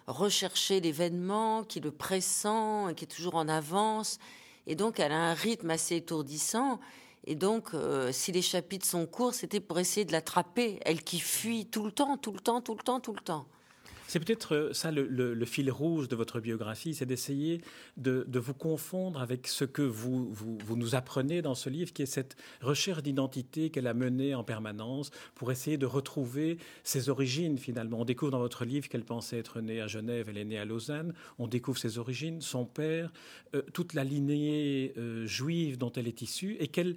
rechercher 0.09 0.81
l'événement, 0.81 1.63
qui 1.63 1.79
le 1.79 1.93
pressent, 1.93 2.49
qui 2.97 3.05
est 3.05 3.15
toujours 3.15 3.37
en 3.37 3.47
avance. 3.47 4.19
Et 4.67 4.75
donc 4.75 4.99
elle 4.99 5.13
a 5.13 5.31
un 5.31 5.35
rythme 5.35 5.71
assez 5.71 5.95
étourdissant. 5.95 6.81
Et 7.25 7.35
donc, 7.35 7.75
euh, 7.75 8.13
si 8.13 8.33
les 8.33 8.43
chapitres 8.43 8.87
sont 8.87 9.07
courts, 9.07 9.35
c'était 9.35 9.61
pour 9.61 9.79
essayer 9.79 10.05
de 10.05 10.13
l'attraper, 10.13 10.79
elle 10.85 11.03
qui 11.03 11.21
fuit 11.21 11.67
tout 11.67 11.85
le 11.85 11.93
temps, 11.93 12.17
tout 12.17 12.33
le 12.33 12.41
temps, 12.41 12.61
tout 12.61 12.75
le 12.75 12.83
temps, 12.83 13.01
tout 13.01 13.13
le 13.13 13.21
temps. 13.21 13.47
C'est 14.11 14.19
peut-être 14.19 14.57
euh, 14.57 14.73
ça 14.73 14.91
le, 14.91 15.45
fil 15.45 15.71
rouge 15.71 16.09
de 16.09 16.17
votre 16.17 16.41
biographie, 16.41 16.95
c'est 16.95 17.07
d'essayer 17.07 17.61
de, 17.97 18.27
vous 18.41 18.55
confondre 18.55 19.21
avec 19.21 19.47
ce 19.47 19.65
que 19.65 19.83
vous, 19.83 20.35
nous 20.77 20.97
apprenez 20.97 21.43
dans 21.43 21.55
ce 21.55 21.71
livre, 21.71 21.93
qui 21.93 22.03
est 22.03 22.07
cette 22.07 22.37
recherche 22.61 23.05
d'identité 23.05 23.71
qu'elle 23.71 23.87
a 23.87 23.95
menée 23.95 24.35
en 24.35 24.43
permanence 24.43 25.13
pour 25.37 25.53
essayer 25.53 25.79
de 25.79 25.87
retrouver 25.87 26.59
ses 26.83 27.09
origines 27.09 27.57
finalement. 27.57 28.01
On 28.01 28.05
découvre 28.05 28.33
dans 28.33 28.41
votre 28.41 28.65
livre 28.65 28.89
qu'elle 28.89 29.05
pensait 29.05 29.39
être 29.39 29.61
née 29.61 29.81
à 29.81 29.87
Genève, 29.87 30.27
elle 30.29 30.39
est 30.39 30.45
née 30.45 30.59
à 30.59 30.65
Lausanne. 30.65 31.15
On 31.39 31.47
découvre 31.47 31.79
ses 31.79 31.99
origines, 31.99 32.41
son 32.41 32.65
père, 32.65 33.13
euh, 33.55 33.63
toute 33.73 33.95
la 33.95 34.03
lignée 34.03 34.93
euh, 34.99 35.25
juive 35.25 35.79
dont 35.79 35.93
elle 35.93 36.09
est 36.09 36.21
issue 36.21 36.57
et 36.59 36.67
qu'elle 36.67 36.97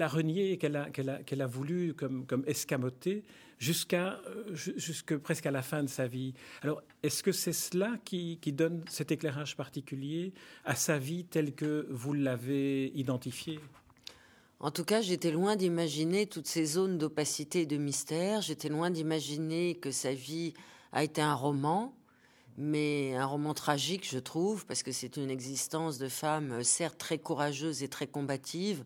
a 0.00 0.08
renié, 0.08 0.56
qu'elle 0.56 0.76
a, 0.76 0.88
qu'elle 0.88 1.10
a, 1.10 1.22
qu'elle 1.22 1.42
a 1.42 1.46
voulu 1.46 1.92
comme, 1.92 2.24
comme 2.24 2.44
escamoter 2.46 3.24
jusqu'à 3.58 4.20
euh, 4.26 4.54
jusque 4.54 5.16
presque 5.16 5.46
à 5.46 5.50
la 5.50 5.62
fin 5.62 5.82
de 5.82 5.88
sa 5.88 6.06
vie. 6.06 6.34
Alors, 6.62 6.82
est-ce 7.02 7.22
que 7.22 7.32
c'est 7.32 7.52
cela 7.52 7.92
qui, 8.04 8.38
qui, 8.40 8.52
donne 8.52 8.82
cet 8.88 9.10
éclairage 9.10 9.56
particulier 9.56 10.32
à 10.64 10.74
sa 10.74 10.98
vie 10.98 11.24
telle 11.24 11.54
que 11.54 11.86
vous 11.90 12.12
l'avez 12.12 12.92
identifiée? 12.94 13.60
En 14.58 14.70
tout 14.70 14.84
cas, 14.84 15.02
j'étais 15.02 15.30
loin 15.30 15.54
d'imaginer 15.56 16.26
toutes 16.26 16.46
ces 16.46 16.64
zones 16.64 16.96
d'opacité 16.96 17.62
et 17.62 17.66
de 17.66 17.76
mystère. 17.76 18.40
J'étais 18.40 18.70
loin 18.70 18.90
d'imaginer 18.90 19.74
que 19.74 19.90
sa 19.90 20.14
vie 20.14 20.54
a 20.92 21.04
été 21.04 21.20
un 21.20 21.34
roman, 21.34 21.94
mais 22.56 23.14
un 23.14 23.26
roman 23.26 23.52
tragique, 23.52 24.08
je 24.08 24.18
trouve, 24.18 24.64
parce 24.64 24.82
que 24.82 24.92
c'est 24.92 25.18
une 25.18 25.30
existence 25.30 25.98
de 25.98 26.08
femme, 26.08 26.62
certes 26.64 26.96
très 26.96 27.18
courageuse 27.18 27.82
et 27.82 27.88
très 27.88 28.06
combative, 28.06 28.82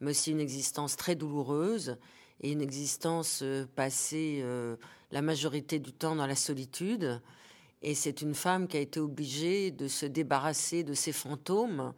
mais 0.00 0.12
aussi 0.12 0.30
une 0.30 0.40
existence 0.40 0.96
très 0.96 1.16
douloureuse 1.16 1.96
et 2.40 2.52
une 2.52 2.60
existence 2.60 3.40
euh, 3.42 3.66
passée 3.74 4.40
euh, 4.42 4.76
la 5.10 5.22
majorité 5.22 5.78
du 5.78 5.92
temps 5.92 6.14
dans 6.14 6.26
la 6.26 6.36
solitude. 6.36 7.20
Et 7.82 7.94
c'est 7.94 8.22
une 8.22 8.34
femme 8.34 8.68
qui 8.68 8.76
a 8.76 8.80
été 8.80 9.00
obligée 9.00 9.70
de 9.70 9.88
se 9.88 10.06
débarrasser 10.06 10.82
de 10.82 10.94
ces 10.94 11.12
fantômes 11.12 11.92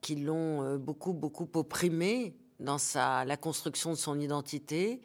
qui 0.00 0.16
l'ont 0.16 0.62
euh, 0.62 0.78
beaucoup, 0.78 1.12
beaucoup 1.12 1.48
opprimée 1.54 2.34
dans 2.60 2.78
la 2.96 3.36
construction 3.36 3.90
de 3.90 3.96
son 3.96 4.18
identité. 4.18 5.00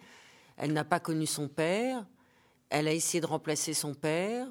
Elle 0.58 0.74
n'a 0.74 0.84
pas 0.84 1.00
connu 1.00 1.26
son 1.26 1.48
père. 1.48 2.06
Elle 2.70 2.88
a 2.88 2.94
essayé 2.94 3.22
de 3.22 3.28
remplacer 3.28 3.74
son 3.74 3.94
père. 3.94 4.48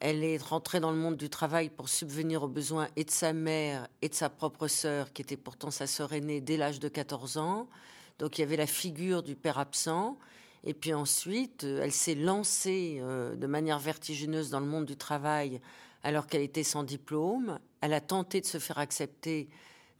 Elle 0.00 0.22
est 0.22 0.36
rentrée 0.36 0.80
dans 0.80 0.90
le 0.90 0.98
monde 0.98 1.16
du 1.16 1.30
travail 1.30 1.70
pour 1.70 1.88
subvenir 1.88 2.42
aux 2.42 2.48
besoins 2.48 2.88
et 2.96 3.04
de 3.04 3.10
sa 3.10 3.32
mère 3.32 3.88
et 4.02 4.10
de 4.10 4.14
sa 4.14 4.28
propre 4.28 4.68
sœur, 4.68 5.12
qui 5.14 5.22
était 5.22 5.38
pourtant 5.38 5.70
sa 5.70 5.86
sœur 5.86 6.12
aînée 6.12 6.42
dès 6.42 6.58
l'âge 6.58 6.80
de 6.80 6.88
14 6.88 7.38
ans. 7.38 7.68
Donc 8.18 8.38
il 8.38 8.42
y 8.42 8.44
avait 8.44 8.56
la 8.56 8.66
figure 8.66 9.22
du 9.22 9.36
père 9.36 9.58
absent. 9.58 10.18
Et 10.64 10.72
puis 10.72 10.94
ensuite, 10.94 11.64
euh, 11.64 11.80
elle 11.82 11.92
s'est 11.92 12.14
lancée 12.14 12.98
euh, 13.00 13.36
de 13.36 13.46
manière 13.46 13.78
vertigineuse 13.78 14.50
dans 14.50 14.60
le 14.60 14.66
monde 14.66 14.86
du 14.86 14.96
travail 14.96 15.60
alors 16.02 16.26
qu'elle 16.26 16.42
était 16.42 16.62
sans 16.62 16.84
diplôme. 16.84 17.58
Elle 17.80 17.92
a 17.92 18.00
tenté 18.00 18.40
de 18.40 18.46
se 18.46 18.58
faire 18.58 18.78
accepter 18.78 19.48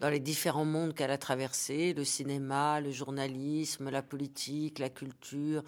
dans 0.00 0.08
les 0.08 0.20
différents 0.20 0.64
mondes 0.64 0.94
qu'elle 0.94 1.10
a 1.10 1.18
traversés, 1.18 1.94
le 1.94 2.04
cinéma, 2.04 2.80
le 2.80 2.90
journalisme, 2.90 3.90
la 3.90 4.02
politique, 4.02 4.78
la 4.78 4.90
culture, 4.90 5.62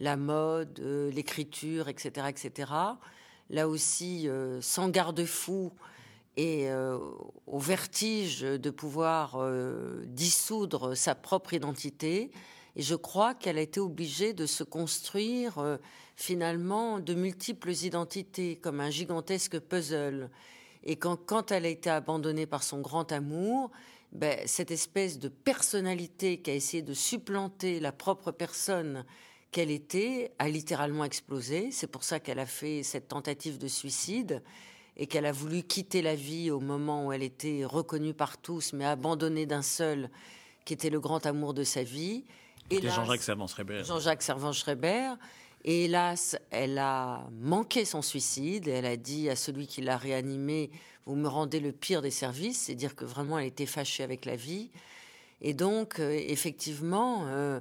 la 0.00 0.16
mode, 0.16 0.78
euh, 0.80 1.10
l'écriture, 1.10 1.88
etc., 1.88 2.26
etc. 2.28 2.72
Là 3.50 3.68
aussi, 3.68 4.26
sans 4.62 4.88
garde-fou 4.88 5.70
et 6.36 6.68
euh, 6.68 6.98
au 7.46 7.58
vertige 7.58 8.40
de 8.40 8.70
pouvoir 8.70 9.38
dissoudre 10.06 10.94
sa 10.94 11.14
propre 11.14 11.54
identité. 11.54 12.30
Et 12.76 12.82
je 12.82 12.94
crois 12.94 13.34
qu'elle 13.34 13.58
a 13.58 13.62
été 13.62 13.78
obligée 13.80 14.32
de 14.32 14.46
se 14.46 14.64
construire 14.64 15.78
finalement 16.16 16.98
de 16.98 17.14
multiples 17.14 17.70
identités, 17.70 18.56
comme 18.56 18.80
un 18.80 18.90
gigantesque 18.90 19.60
puzzle. 19.60 20.30
Et 20.82 20.96
quand, 20.96 21.16
quand 21.16 21.52
elle 21.52 21.66
a 21.66 21.68
été 21.68 21.88
abandonnée 21.88 22.46
par 22.46 22.62
son 22.62 22.80
grand 22.80 23.10
amour, 23.12 23.70
ben, 24.14 24.38
cette 24.46 24.70
espèce 24.70 25.18
de 25.18 25.28
personnalité 25.28 26.40
qui 26.40 26.50
a 26.50 26.54
essayé 26.54 26.82
de 26.82 26.94
supplanter 26.94 27.80
la 27.80 27.90
propre 27.90 28.30
personne 28.30 29.04
qu'elle 29.50 29.72
était 29.72 30.32
a 30.38 30.48
littéralement 30.48 31.04
explosé. 31.04 31.70
C'est 31.72 31.88
pour 31.88 32.04
ça 32.04 32.20
qu'elle 32.20 32.38
a 32.38 32.46
fait 32.46 32.84
cette 32.84 33.08
tentative 33.08 33.58
de 33.58 33.66
suicide 33.66 34.42
et 34.96 35.06
qu'elle 35.06 35.26
a 35.26 35.32
voulu 35.32 35.62
quitter 35.62 36.02
la 36.02 36.14
vie 36.14 36.50
au 36.50 36.60
moment 36.60 37.06
où 37.06 37.12
elle 37.12 37.22
était 37.22 37.64
reconnue 37.64 38.14
par 38.14 38.38
tous, 38.38 38.72
mais 38.72 38.84
abandonnée 38.84 39.46
d'un 39.46 39.62
seul, 39.62 40.10
qui 40.64 40.72
était 40.72 40.90
le 40.90 41.00
grand 41.00 41.26
amour 41.26 41.54
de 41.54 41.64
sa 41.64 41.82
vie. 41.82 42.24
Et 42.70 42.80
Jean-Jacques 42.80 43.22
Servan-Schreiber. 43.22 43.84
Jean-Jacques 43.84 44.22
Servan-Schreiber. 44.22 45.14
Et 45.64 45.86
hélas, 45.86 46.36
elle 46.50 46.78
a 46.78 47.26
manqué 47.40 47.84
son 47.84 48.02
suicide 48.02 48.68
et 48.68 48.72
elle 48.72 48.86
a 48.86 48.96
dit 48.96 49.30
à 49.30 49.36
celui 49.36 49.66
qui 49.66 49.80
l'a 49.80 49.96
réanimée 49.96 50.70
Vous 51.06 51.16
me 51.16 51.26
rendez 51.26 51.58
le 51.58 51.72
pire 51.72 52.02
des 52.02 52.10
services, 52.10 52.64
c'est 52.66 52.74
dire 52.74 52.94
que 52.94 53.04
vraiment 53.04 53.38
elle 53.38 53.46
était 53.46 53.66
fâchée 53.66 54.02
avec 54.02 54.26
la 54.26 54.36
vie. 54.36 54.70
Et 55.40 55.54
donc, 55.54 56.00
euh, 56.00 56.12
effectivement, 56.12 57.24
euh, 57.26 57.60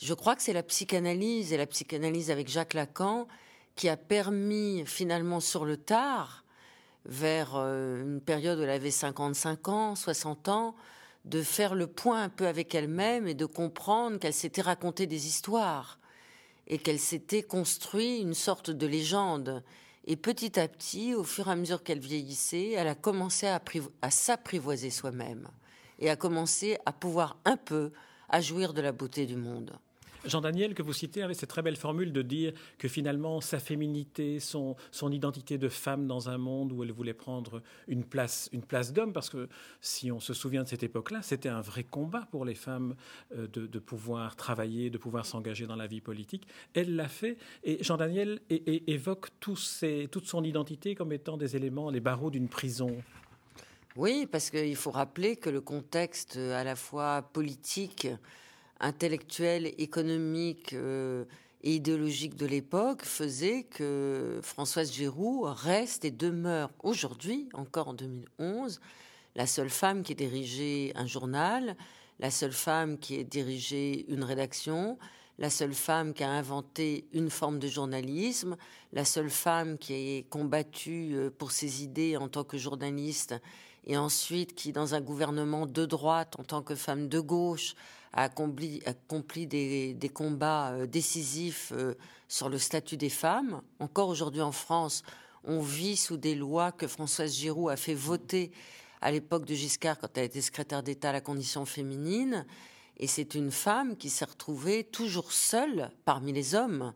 je 0.00 0.14
crois 0.14 0.36
que 0.36 0.42
c'est 0.42 0.52
la 0.52 0.62
psychanalyse 0.62 1.52
et 1.52 1.56
la 1.56 1.66
psychanalyse 1.66 2.30
avec 2.30 2.48
Jacques 2.48 2.74
Lacan 2.74 3.26
qui 3.76 3.88
a 3.88 3.96
permis 3.96 4.84
finalement 4.86 5.40
sur 5.40 5.64
le 5.64 5.76
tard, 5.76 6.44
vers 7.04 7.56
euh, 7.56 8.02
une 8.02 8.20
période 8.20 8.58
où 8.58 8.62
elle 8.62 8.70
avait 8.70 8.90
55 8.90 9.68
ans, 9.68 9.94
60 9.94 10.48
ans, 10.48 10.74
de 11.24 11.42
faire 11.42 11.74
le 11.74 11.86
point 11.86 12.22
un 12.22 12.28
peu 12.28 12.46
avec 12.46 12.74
elle-même 12.74 13.26
et 13.26 13.34
de 13.34 13.46
comprendre 13.46 14.18
qu'elle 14.18 14.34
s'était 14.34 14.62
raconté 14.62 15.06
des 15.06 15.26
histoires 15.26 15.98
et 16.66 16.78
qu'elle 16.78 16.98
s'était 16.98 17.42
construit 17.42 18.20
une 18.20 18.34
sorte 18.34 18.70
de 18.70 18.86
légende. 18.86 19.62
Et 20.06 20.16
petit 20.16 20.58
à 20.58 20.66
petit, 20.66 21.14
au 21.14 21.24
fur 21.24 21.48
et 21.48 21.52
à 21.52 21.56
mesure 21.56 21.82
qu'elle 21.82 21.98
vieillissait, 21.98 22.70
elle 22.70 22.88
a 22.88 22.94
commencé 22.94 23.46
à, 23.46 23.60
à 24.02 24.10
s'apprivoiser 24.10 24.90
soi-même 24.90 25.48
et 25.98 26.08
a 26.08 26.16
commencé 26.16 26.78
à 26.86 26.92
pouvoir 26.92 27.38
un 27.44 27.56
peu 27.56 27.92
à 28.28 28.40
jouir 28.40 28.72
de 28.72 28.80
la 28.80 28.92
beauté 28.92 29.26
du 29.26 29.36
monde. 29.36 29.78
Jean-Daniel, 30.24 30.74
que 30.74 30.82
vous 30.82 30.92
citez, 30.92 31.22
avait 31.22 31.34
cette 31.34 31.48
très 31.48 31.62
belle 31.62 31.76
formule 31.76 32.12
de 32.12 32.22
dire 32.22 32.52
que 32.78 32.88
finalement 32.88 33.40
sa 33.40 33.58
féminité, 33.58 34.38
son, 34.40 34.76
identité 35.10 35.58
de 35.58 35.68
femme 35.68 36.06
dans 36.06 36.28
un 36.28 36.38
monde 36.38 36.72
où 36.72 36.82
elle 36.82 36.92
voulait 36.92 37.14
prendre 37.14 37.62
une 37.88 38.04
place, 38.04 38.48
une 38.52 38.62
place 38.62 38.92
d'homme, 38.92 39.12
parce 39.12 39.30
que 39.30 39.48
si 39.80 40.12
on 40.12 40.20
se 40.20 40.34
souvient 40.34 40.62
de 40.62 40.68
cette 40.68 40.82
époque-là, 40.82 41.22
c'était 41.22 41.48
un 41.48 41.60
vrai 41.60 41.84
combat 41.84 42.28
pour 42.30 42.44
les 42.44 42.54
femmes 42.54 42.94
euh, 43.34 43.46
de, 43.48 43.78
pouvoir 43.78 44.36
travailler, 44.36 44.90
de 44.90 44.98
pouvoir 44.98 45.24
s'engager 45.26 45.66
dans 45.66 45.76
la 45.76 45.86
vie 45.86 46.00
politique. 46.00 46.46
Elle 46.74 46.96
l'a 46.96 47.08
fait, 47.08 47.38
et 47.64 47.82
Jean-Daniel 47.82 48.40
évoque 48.50 49.28
toute 49.40 49.56
son 49.58 50.44
identité 50.44 50.94
comme 50.94 51.12
étant 51.12 51.36
des 51.36 51.56
éléments, 51.56 51.90
les 51.90 52.00
barreaux 52.00 52.30
d'une 52.30 52.48
prison. 52.48 52.96
Oui, 53.96 54.28
parce 54.30 54.50
qu'il 54.50 54.76
faut 54.76 54.92
rappeler 54.92 55.36
que 55.36 55.50
le 55.50 55.60
contexte 55.60 56.36
à 56.36 56.62
la 56.62 56.76
fois 56.76 57.22
politique, 57.22 58.06
intellectuelle, 58.80 59.72
économique 59.78 60.72
euh, 60.72 61.24
et 61.62 61.74
idéologique 61.74 62.36
de 62.36 62.46
l'époque 62.46 63.02
faisait 63.04 63.64
que 63.64 64.40
Françoise 64.42 64.92
Giroud 64.92 65.44
reste 65.44 66.04
et 66.04 66.10
demeure 66.10 66.70
aujourd'hui, 66.82 67.48
encore 67.52 67.88
en 67.88 67.94
2011, 67.94 68.80
la 69.36 69.46
seule 69.46 69.70
femme 69.70 70.02
qui 70.02 70.12
ait 70.12 70.16
dirigé 70.16 70.92
un 70.94 71.06
journal, 71.06 71.76
la 72.18 72.30
seule 72.30 72.52
femme 72.52 72.98
qui 72.98 73.16
ait 73.16 73.24
dirigé 73.24 74.10
une 74.10 74.24
rédaction, 74.24 74.98
la 75.38 75.50
seule 75.50 75.74
femme 75.74 76.12
qui 76.12 76.22
a 76.22 76.30
inventé 76.30 77.06
une 77.12 77.30
forme 77.30 77.58
de 77.58 77.68
journalisme, 77.68 78.56
la 78.92 79.04
seule 79.04 79.30
femme 79.30 79.78
qui 79.78 79.94
ait 79.94 80.26
combattu 80.28 81.12
euh, 81.14 81.30
pour 81.30 81.50
ses 81.52 81.82
idées 81.82 82.16
en 82.16 82.28
tant 82.28 82.44
que 82.44 82.58
journaliste 82.58 83.34
et 83.84 83.96
ensuite 83.96 84.54
qui, 84.54 84.72
dans 84.72 84.94
un 84.94 85.00
gouvernement 85.00 85.66
de 85.66 85.86
droite, 85.86 86.34
en 86.38 86.44
tant 86.44 86.62
que 86.62 86.74
femme 86.74 87.08
de 87.08 87.20
gauche, 87.20 87.74
a 88.12 88.24
accompli, 88.24 89.46
des, 89.46 89.94
des, 89.94 90.08
combats 90.08 90.72
euh, 90.72 90.86
décisifs 90.86 91.72
euh, 91.74 91.94
sur 92.28 92.48
le 92.48 92.58
statut 92.58 92.96
des 92.96 93.08
femmes. 93.08 93.62
Encore 93.78 94.08
aujourd'hui 94.08 94.40
en 94.40 94.52
France, 94.52 95.02
on 95.44 95.60
vit 95.60 95.96
sous 95.96 96.16
des 96.16 96.34
lois 96.34 96.72
que 96.72 96.86
Françoise 96.86 97.34
Giroud 97.34 97.70
a 97.70 97.76
fait 97.76 97.94
voter 97.94 98.50
à 99.00 99.10
l'époque 99.10 99.46
de 99.46 99.54
Giscard 99.54 99.98
quand 99.98 100.18
elle 100.18 100.24
était 100.24 100.40
secrétaire 100.40 100.82
d'État 100.82 101.10
à 101.10 101.12
la 101.12 101.20
condition 101.20 101.64
féminine. 101.64 102.46
Et 102.98 103.06
c'est 103.06 103.34
une 103.34 103.50
femme 103.50 103.96
qui 103.96 104.10
s'est 104.10 104.26
retrouvée 104.26 104.84
toujours 104.84 105.32
seule 105.32 105.90
parmi 106.04 106.32
les 106.32 106.54
hommes. 106.54 106.92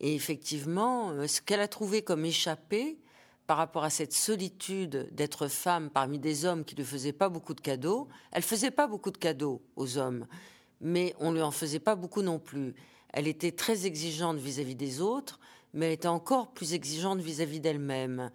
Et 0.00 0.14
effectivement, 0.14 1.10
euh, 1.10 1.26
ce 1.26 1.40
qu'elle 1.40 1.60
a 1.60 1.68
trouvé 1.68 2.02
comme 2.02 2.24
échappée 2.24 2.98
par 3.46 3.58
rapport 3.58 3.84
à 3.84 3.90
cette 3.90 4.12
solitude 4.12 5.08
d'être 5.12 5.48
femme 5.48 5.90
parmi 5.90 6.18
des 6.18 6.44
hommes 6.44 6.64
qui 6.64 6.76
ne 6.76 6.84
faisaient 6.84 7.12
pas 7.12 7.28
beaucoup 7.28 7.54
de 7.54 7.60
cadeaux, 7.60 8.08
elle 8.32 8.42
faisait 8.42 8.70
pas 8.70 8.86
beaucoup 8.86 9.10
de 9.10 9.18
cadeaux 9.18 9.62
aux 9.76 9.98
hommes, 9.98 10.26
mais 10.80 11.14
on 11.20 11.32
lui 11.32 11.42
en 11.42 11.50
faisait 11.50 11.78
pas 11.78 11.94
beaucoup 11.94 12.22
non 12.22 12.38
plus. 12.38 12.74
Elle 13.12 13.28
était 13.28 13.52
très 13.52 13.86
exigeante 13.86 14.38
vis-à-vis 14.38 14.74
des 14.74 15.00
autres, 15.00 15.38
mais 15.72 15.86
elle 15.86 15.92
était 15.92 16.08
encore 16.08 16.52
plus 16.52 16.72
exigeante 16.72 17.20
vis-à-vis 17.20 17.60
d'elle-même. 17.60 18.30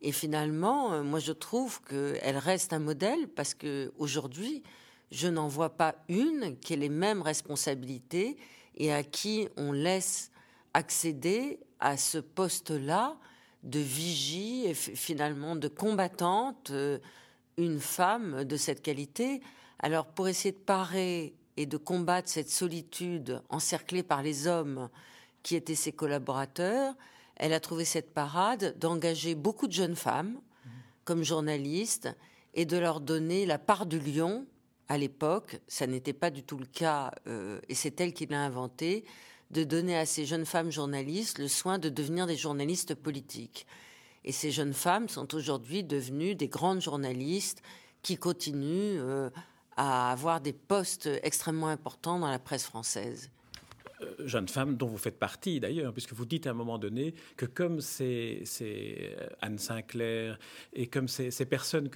Et 0.00 0.12
finalement, 0.12 0.92
euh, 0.92 1.02
moi 1.02 1.18
je 1.18 1.32
trouve 1.32 1.80
qu'elle 1.82 2.38
reste 2.38 2.72
un 2.72 2.78
modèle 2.78 3.28
parce 3.28 3.54
que 3.54 3.92
aujourd'hui, 3.98 4.62
je 5.10 5.28
n'en 5.28 5.48
vois 5.48 5.70
pas 5.70 5.94
une 6.08 6.56
qui 6.60 6.74
ait 6.74 6.76
les 6.76 6.88
mêmes 6.88 7.22
responsabilités 7.22 8.36
et 8.76 8.92
à 8.92 9.02
qui 9.02 9.48
on 9.56 9.72
laisse 9.72 10.30
accéder 10.74 11.60
à 11.80 11.96
ce 11.96 12.18
poste-là 12.18 13.16
de 13.62 13.80
vigie 13.80 14.66
et 14.66 14.74
finalement 14.74 15.56
de 15.56 15.68
combattante, 15.68 16.70
euh, 16.70 16.98
une 17.56 17.80
femme 17.80 18.44
de 18.44 18.56
cette 18.56 18.82
qualité. 18.82 19.40
Alors 19.78 20.06
pour 20.06 20.28
essayer 20.28 20.52
de 20.52 20.58
parer 20.58 21.34
et 21.56 21.66
de 21.66 21.76
combattre 21.76 22.28
cette 22.28 22.50
solitude 22.50 23.42
encerclée 23.48 24.02
par 24.02 24.22
les 24.22 24.46
hommes 24.46 24.88
qui 25.42 25.56
étaient 25.56 25.74
ses 25.74 25.92
collaborateurs, 25.92 26.94
elle 27.36 27.52
a 27.52 27.60
trouvé 27.60 27.84
cette 27.84 28.12
parade 28.12 28.76
d'engager 28.78 29.34
beaucoup 29.34 29.66
de 29.66 29.72
jeunes 29.72 29.96
femmes 29.96 30.40
comme 31.04 31.22
journalistes 31.22 32.08
et 32.54 32.64
de 32.64 32.76
leur 32.76 33.00
donner 33.00 33.46
la 33.46 33.58
part 33.58 33.86
du 33.86 33.98
lion. 33.98 34.46
À 34.88 34.98
l'époque, 34.98 35.60
ça 35.68 35.86
n'était 35.86 36.12
pas 36.12 36.30
du 36.30 36.42
tout 36.42 36.58
le 36.58 36.66
cas, 36.66 37.12
euh, 37.26 37.60
et 37.68 37.74
c'est 37.74 38.00
elle 38.00 38.12
qui 38.12 38.26
l'a 38.26 38.42
inventé, 38.42 39.04
de 39.50 39.64
donner 39.64 39.96
à 39.96 40.06
ces 40.06 40.26
jeunes 40.26 40.46
femmes 40.46 40.70
journalistes 40.70 41.38
le 41.38 41.48
soin 41.48 41.78
de 41.78 41.88
devenir 41.88 42.26
des 42.26 42.36
journalistes 42.36 42.94
politiques. 42.94 43.66
Et 44.24 44.32
ces 44.32 44.50
jeunes 44.50 44.74
femmes 44.74 45.08
sont 45.08 45.34
aujourd'hui 45.34 45.84
devenues 45.84 46.34
des 46.34 46.48
grandes 46.48 46.82
journalistes 46.82 47.62
qui 48.02 48.16
continuent 48.16 48.98
euh, 49.00 49.30
à 49.76 50.12
avoir 50.12 50.40
des 50.40 50.52
postes 50.52 51.08
extrêmement 51.22 51.68
importants 51.68 52.18
dans 52.18 52.30
la 52.30 52.38
presse 52.38 52.64
française. 52.64 53.30
Euh, 54.00 54.14
jeunes 54.26 54.48
femmes 54.48 54.76
dont 54.76 54.86
vous 54.86 54.98
faites 54.98 55.18
partie 55.18 55.60
d'ailleurs, 55.60 55.92
puisque 55.92 56.12
vous 56.12 56.26
dites 56.26 56.46
à 56.46 56.50
un 56.50 56.54
moment 56.54 56.78
donné 56.78 57.14
que 57.36 57.46
comme 57.46 57.80
c'est 57.80 58.42
euh, 58.60 59.28
Anne 59.40 59.58
Sinclair 59.58 60.38
et 60.72 60.86
comme 60.86 61.08
ces, 61.08 61.30
personnes 61.46 61.88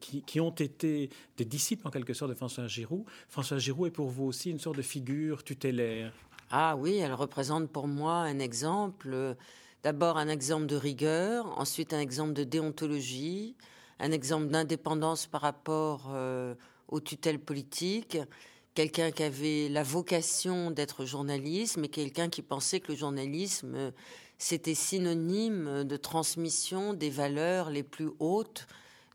qui, 0.00 0.40
ont 0.40 0.50
été 0.50 1.10
des 1.36 1.44
disciples 1.44 1.86
en 1.86 1.90
quelque 1.90 2.14
sorte 2.14 2.30
de 2.30 2.36
François 2.36 2.66
Giroud, 2.66 3.04
François 3.28 3.58
Giroud 3.58 3.88
est 3.88 3.92
pour 3.92 4.08
vous 4.08 4.24
aussi 4.24 4.50
une 4.50 4.58
sorte 4.58 4.76
de 4.76 4.82
figure 4.82 5.44
tutélaire. 5.44 6.12
Ah 6.50 6.76
oui, 6.76 6.96
elle 6.96 7.12
représente 7.12 7.70
pour 7.70 7.88
moi 7.88 8.14
un 8.14 8.38
exemple, 8.38 9.36
d'abord 9.82 10.16
un 10.16 10.28
exemple 10.28 10.64
de 10.64 10.76
rigueur, 10.76 11.58
ensuite 11.58 11.92
un 11.92 12.00
exemple 12.00 12.32
de 12.32 12.42
déontologie, 12.42 13.54
un 13.98 14.12
exemple 14.12 14.46
d'indépendance 14.46 15.26
par 15.26 15.42
rapport 15.42 16.08
euh, 16.10 16.54
aux 16.88 17.00
tutelles 17.00 17.38
politiques, 17.38 18.16
quelqu'un 18.72 19.10
qui 19.10 19.24
avait 19.24 19.68
la 19.68 19.82
vocation 19.82 20.70
d'être 20.70 21.04
journaliste, 21.04 21.76
mais 21.76 21.88
quelqu'un 21.88 22.30
qui 22.30 22.40
pensait 22.40 22.80
que 22.80 22.92
le 22.92 22.98
journalisme, 22.98 23.92
c'était 24.38 24.74
synonyme 24.74 25.84
de 25.84 25.96
transmission 25.98 26.94
des 26.94 27.10
valeurs 27.10 27.68
les 27.68 27.82
plus 27.82 28.08
hautes 28.20 28.66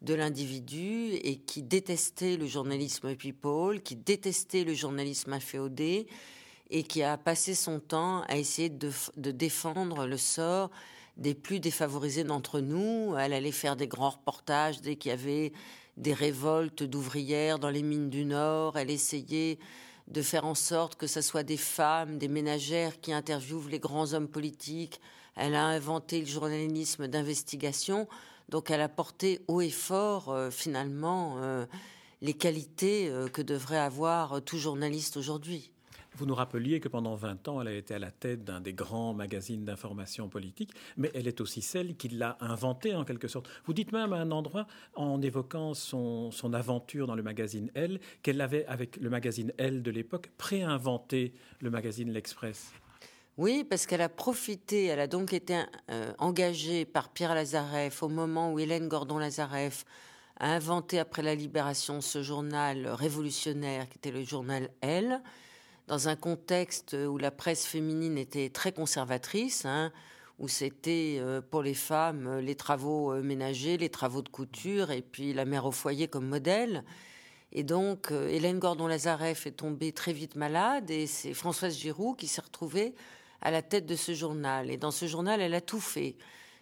de 0.04 0.14
l'individu 0.14 1.14
et 1.14 1.38
qui 1.38 1.64
détestait 1.64 2.38
le 2.38 2.46
journalisme 2.46 3.16
people, 3.16 3.82
qui 3.82 3.96
détestait 3.96 4.66
le 4.66 4.76
journalisme 4.76 5.34
inféodé 5.34 6.06
et 6.74 6.82
qui 6.82 7.04
a 7.04 7.18
passé 7.18 7.54
son 7.54 7.80
temps 7.80 8.24
à 8.24 8.36
essayer 8.36 8.68
de, 8.68 8.92
défendre 9.16 10.08
le 10.08 10.18
sort 10.18 10.72
des 11.18 11.36
plus 11.36 11.60
défavorisés 11.60 12.24
d'entre 12.24 12.60
nous. 12.60 13.16
Elle 13.16 13.34
allait 13.34 13.52
faire 13.52 13.76
des 13.76 13.88
grands 13.88 14.10
reportages 14.10 14.82
dès 14.82 14.96
qu'il 14.96 15.12
y 15.12 15.14
avait 15.14 15.54
des 15.98 16.14
révoltes 16.14 16.82
d'ouvrières 16.82 17.60
dans 17.60 17.70
les 17.70 17.84
mines 17.84 18.10
du 18.10 18.26
Nord. 18.26 18.76
Elle 18.76 18.90
essayait 18.90 19.60
de 20.08 20.22
faire 20.24 20.46
en 20.46 20.56
sorte 20.56 20.96
que 20.96 21.06
ce 21.06 21.22
soit 21.22 21.44
des 21.44 21.58
femmes, 21.58 22.18
des 22.18 22.28
ménagères 22.28 23.00
qui 23.00 23.14
interviewent 23.14 23.70
les 23.70 23.80
grands 23.80 24.14
hommes 24.14 24.28
politiques. 24.28 25.00
Elle 25.36 25.54
a 25.54 25.66
inventé 25.66 26.22
le 26.22 26.26
journalisme 26.26 27.08
d'investigation. 27.08 28.08
Donc 28.50 28.72
elle 28.72 28.82
a 28.82 28.90
porté 28.90 29.42
haut 29.48 29.62
et 29.62 29.70
fort, 29.70 30.30
euh, 30.30 30.50
finalement, 30.50 31.36
euh, 31.38 31.68
les 32.22 32.34
qualités 32.34 33.10
euh, 33.10 33.28
que 33.28 33.44
devrait 33.44 33.78
avoir 33.78 34.42
tout 34.42 34.58
journaliste 34.58 35.18
aujourd'hui. 35.18 35.73
Vous 36.16 36.28
nous 36.28 36.36
rappeliez 36.36 36.80
que 36.80 36.88
pendant 36.88 37.16
20 37.16 37.48
ans, 37.48 37.62
elle 37.62 37.68
a 37.70 37.74
été 37.74 37.96
à 37.96 38.00
la 38.00 38.12
tête 38.12 38.44
d'un 38.44 38.62
des 38.62 38.74
grands 38.74 39.16
magazines 39.16 39.66
d'information 39.66 40.30
politique, 40.30 40.72
mais 40.96 41.10
elle 41.16 41.28
est 41.28 41.42
aussi 41.42 41.62
celle 41.62 41.96
qui 41.96 42.10
l'a 42.10 42.38
inventé 42.40 42.94
en 42.94 43.04
quelque 43.04 43.28
sorte. 43.28 43.50
Vous 43.66 43.74
dites 43.74 43.92
même 43.92 44.14
à 44.14 44.18
un 44.18 44.32
endroit, 44.32 44.68
en 44.96 45.22
évoquant 45.22 45.74
son, 45.74 46.32
aventure 46.54 47.08
dans 47.08 47.16
le 47.16 47.24
magazine 47.24 47.72
Elle, 47.74 48.00
qu'elle 48.22 48.42
avait, 48.42 48.66
avec 48.68 48.98
le 48.98 49.10
magazine 49.10 49.52
Elle 49.58 49.82
de 49.82 49.90
l'époque, 49.90 50.30
préinventé 50.38 51.34
le 51.62 51.72
magazine 51.72 52.12
L'Express. 52.12 52.72
Oui, 53.38 53.64
parce 53.68 53.88
qu'elle 53.88 54.02
a 54.02 54.10
profité, 54.10 54.86
elle 54.86 55.00
a 55.00 55.08
donc 55.08 55.34
été 55.34 55.64
euh, 55.90 56.14
engagée 56.20 56.86
par 56.86 57.10
Pierre 57.10 57.34
Lazareff 57.34 58.04
au 58.04 58.10
moment 58.10 58.54
où 58.54 58.60
Hélène 58.60 58.88
Gordon-Lazareff 58.88 59.86
a 60.40 60.54
inventé 60.54 61.00
après 61.00 61.24
la 61.24 61.34
libération 61.34 62.02
ce 62.02 62.22
journal 62.22 62.88
révolutionnaire 62.88 63.90
qui 63.90 63.98
était 63.98 64.12
le 64.12 64.24
journal 64.24 64.70
Elle 64.82 65.20
dans 65.88 66.08
un 66.08 66.16
contexte 66.16 66.94
où 66.94 67.18
la 67.18 67.32
presse 67.32 67.66
féminine 67.66 68.18
était 68.18 68.50
très 68.50 68.72
conservatrice, 68.72 69.66
hein, 69.66 69.92
où 70.40 70.48
c'était 70.48 71.18
euh, 71.20 71.42
pour 71.42 71.62
les 71.62 71.74
femmes 71.74 72.28
euh, 72.28 72.42
les 72.42 72.56
travaux 72.56 73.14
euh, 73.14 73.22
ménagers, 73.22 73.78
les 73.78 73.90
travaux 73.90 74.22
de 74.22 74.30
couture, 74.30 74.92
et 74.92 75.02
puis 75.02 75.34
la 75.34 75.46
mère 75.46 75.66
au 75.66 75.72
foyer 75.72 76.08
comme 76.08 76.28
modèle. 76.28 76.84
Et 77.52 77.64
donc, 77.64 78.10
Hélène 78.10 78.58
Gordon-Lazareff 78.58 79.46
est 79.46 79.52
tombée 79.52 79.92
très 79.92 80.12
vite 80.12 80.36
malade, 80.36 80.90
et 80.90 81.06
c'est 81.06 81.36
Françoise 81.36 81.78
Giroud 81.78 82.18
qui 82.18 82.26
s'est 82.26 82.42
retrouvée 82.42 82.96
à 83.42 83.52
la 83.52 83.62
tête 83.62 83.86
de 83.86 83.96
ce 83.96 84.16
journal. 84.16 84.72
Et 84.72 84.78
dans 84.78 84.90
ce 84.90 85.06
journal, 85.06 85.40
elle 85.40 85.54
a 85.54 85.62
tout 85.62 85.80
fait. 85.80 86.16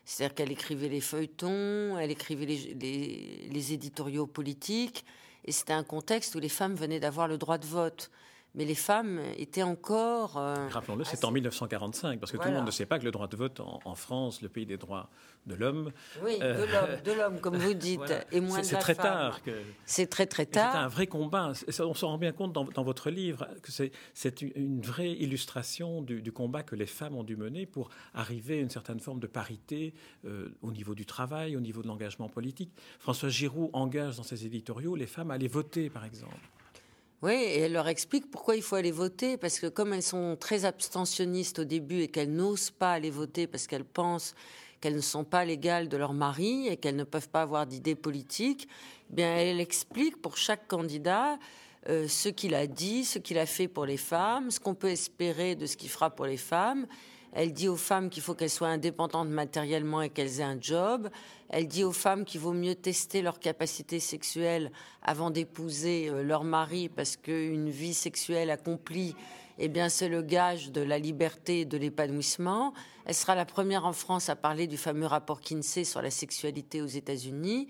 C'est-à-dire 0.03 0.35
qu'elle 0.35 0.51
écrivait 0.51 0.89
les 0.89 0.99
feuilletons, 0.99 1.97
elle 1.97 2.11
écrivait 2.11 2.45
les, 2.45 3.47
les 3.49 3.73
éditoriaux 3.73 4.27
politiques, 4.27 5.05
et 5.45 5.53
c'était 5.53 5.71
un 5.71 5.85
contexte 5.85 6.35
où 6.35 6.39
les 6.39 6.49
femmes 6.49 6.75
venaient 6.75 6.99
d'avoir 6.99 7.29
le 7.29 7.37
droit 7.37 7.57
de 7.57 7.65
vote 7.65 8.11
mais 8.53 8.65
les 8.65 8.75
femmes 8.75 9.21
étaient 9.37 9.63
encore. 9.63 10.37
Euh, 10.37 10.67
Rappelons-le, 10.69 11.03
c'est 11.05 11.23
en 11.23 11.31
1945, 11.31 12.19
parce 12.19 12.31
que 12.31 12.37
tout 12.37 12.47
le 12.47 12.53
monde 12.53 12.65
ne 12.65 12.71
sait 12.71 12.85
pas 12.85 12.99
que 12.99 13.05
le 13.05 13.11
droit 13.11 13.27
de 13.27 13.37
vote 13.37 13.61
en, 13.61 13.95
France, 13.95 14.41
le 14.41 14.49
pays 14.49 14.65
des 14.65 14.77
droits 14.77 15.09
de 15.45 15.55
l'homme. 15.55 15.91
Oui, 16.23 16.37
euh, 16.41 16.99
de 17.01 17.11
l'homme, 17.13 17.39
comme 17.39 17.55
vous 17.55 17.73
dites, 17.73 18.13
et 18.31 18.41
moins 18.41 18.59
de 18.59 18.65
C'est 18.65 18.77
très 18.77 18.95
tard. 18.95 19.41
Que... 19.43 19.51
C'est 19.85 20.07
très 20.07 20.25
très 20.25 20.45
tard. 20.45 20.73
C'est 20.73 20.79
un 20.79 20.87
vrai 20.87 21.07
combat. 21.07 21.53
On 21.79 21.93
se 21.93 22.05
rend 22.05 22.17
bien 22.17 22.33
compte 22.33 22.53
dans, 22.53 22.83
votre 22.83 23.09
livre 23.09 23.47
que 23.61 23.71
c'est 23.71 24.41
une 24.41 24.81
vraie 24.81 25.11
illustration 25.11 26.01
du, 26.01 26.31
combat 26.31 26.63
que 26.63 26.75
les 26.75 26.85
femmes 26.85 27.15
ont 27.15 27.23
dû 27.23 27.35
mener 27.35 27.65
pour 27.65 27.89
arriver 28.13 28.57
à 28.57 28.61
une 28.61 28.69
certaine 28.69 28.99
forme 28.99 29.19
de 29.19 29.27
parité 29.27 29.93
euh, 30.25 30.49
au 30.61 30.71
niveau 30.71 30.95
du 30.95 31.05
travail, 31.05 31.55
au 31.55 31.59
niveau 31.59 31.81
de 31.81 31.87
l'engagement 31.87 32.29
politique. 32.29 32.71
François 32.99 33.29
Giroud 33.29 33.69
engage 33.73 34.17
dans 34.17 34.23
ses 34.23 34.45
éditoriaux 34.45 34.95
les 34.95 35.07
femmes 35.07 35.31
à 35.31 35.35
aller 35.35 35.47
voter, 35.47 35.89
par 35.89 36.05
exemple. 36.05 36.39
Oui, 37.21 37.33
et 37.33 37.59
elle 37.59 37.73
leur 37.73 37.87
explique 37.87 38.31
pourquoi 38.31 38.55
il 38.55 38.63
faut 38.63 38.75
aller 38.75 38.91
voter, 38.91 39.37
parce 39.37 39.59
que 39.59 39.67
comme 39.67 39.93
elles 39.93 40.01
sont 40.01 40.35
très 40.39 40.65
abstentionnistes 40.65 41.59
au 41.59 41.63
début 41.65 42.01
et 42.01 42.07
qu'elles 42.07 42.33
n'osent 42.33 42.71
pas 42.71 42.93
aller 42.93 43.11
voter 43.11 43.45
parce 43.45 43.67
qu'elles 43.67 43.85
pensent 43.85 44.33
qu'elles 44.79 44.95
ne 44.95 45.01
sont 45.01 45.23
pas 45.23 45.45
légales 45.45 45.87
de 45.87 45.97
leur 45.97 46.13
mari 46.13 46.67
et 46.67 46.77
qu'elles 46.77 46.95
ne 46.95 47.03
peuvent 47.03 47.29
pas 47.29 47.43
avoir 47.43 47.67
d'idées 47.67 47.93
politiques, 47.93 48.67
eh 49.11 49.13
bien 49.13 49.35
elle 49.35 49.59
explique 49.59 50.19
pour 50.19 50.37
chaque 50.37 50.67
candidat 50.67 51.37
euh, 51.89 52.07
ce 52.07 52.29
qu'il 52.29 52.55
a 52.55 52.65
dit, 52.65 53.05
ce 53.05 53.19
qu'il 53.19 53.37
a 53.37 53.45
fait 53.45 53.67
pour 53.67 53.85
les 53.85 53.97
femmes, 53.97 54.49
ce 54.49 54.59
qu'on 54.59 54.73
peut 54.73 54.89
espérer 54.89 55.53
de 55.55 55.67
ce 55.67 55.77
qu'il 55.77 55.89
fera 55.89 56.09
pour 56.09 56.25
les 56.25 56.37
femmes, 56.37 56.87
elle 57.33 57.53
dit 57.53 57.69
aux 57.69 57.77
femmes 57.77 58.09
qu'il 58.09 58.21
faut 58.21 58.33
qu'elles 58.33 58.49
soient 58.49 58.67
indépendantes 58.67 59.29
matériellement 59.29 60.01
et 60.01 60.09
qu'elles 60.09 60.41
aient 60.41 60.43
un 60.43 60.59
job. 60.59 61.09
Elle 61.49 61.67
dit 61.67 61.83
aux 61.83 61.93
femmes 61.93 62.25
qu'il 62.25 62.41
vaut 62.41 62.53
mieux 62.53 62.75
tester 62.75 63.21
leur 63.21 63.39
capacité 63.39 63.99
sexuelle 63.99 64.71
avant 65.01 65.31
d'épouser 65.31 66.09
euh, 66.09 66.23
leur 66.23 66.43
mari 66.43 66.89
parce 66.89 67.15
qu'une 67.15 67.69
vie 67.69 67.93
sexuelle 67.93 68.49
accomplie, 68.49 69.15
eh 69.59 69.69
bien, 69.69 69.89
c'est 69.89 70.09
le 70.09 70.21
gage 70.21 70.71
de 70.71 70.81
la 70.81 70.97
liberté 70.97 71.61
et 71.61 71.65
de 71.65 71.77
l'épanouissement. 71.77 72.73
Elle 73.05 73.15
sera 73.15 73.35
la 73.35 73.45
première 73.45 73.85
en 73.85 73.93
France 73.93 74.29
à 74.29 74.35
parler 74.35 74.67
du 74.67 74.77
fameux 74.77 75.05
rapport 75.05 75.39
Kinsey 75.39 75.83
sur 75.83 76.01
la 76.01 76.11
sexualité 76.11 76.81
aux 76.81 76.87
États-Unis. 76.87 77.67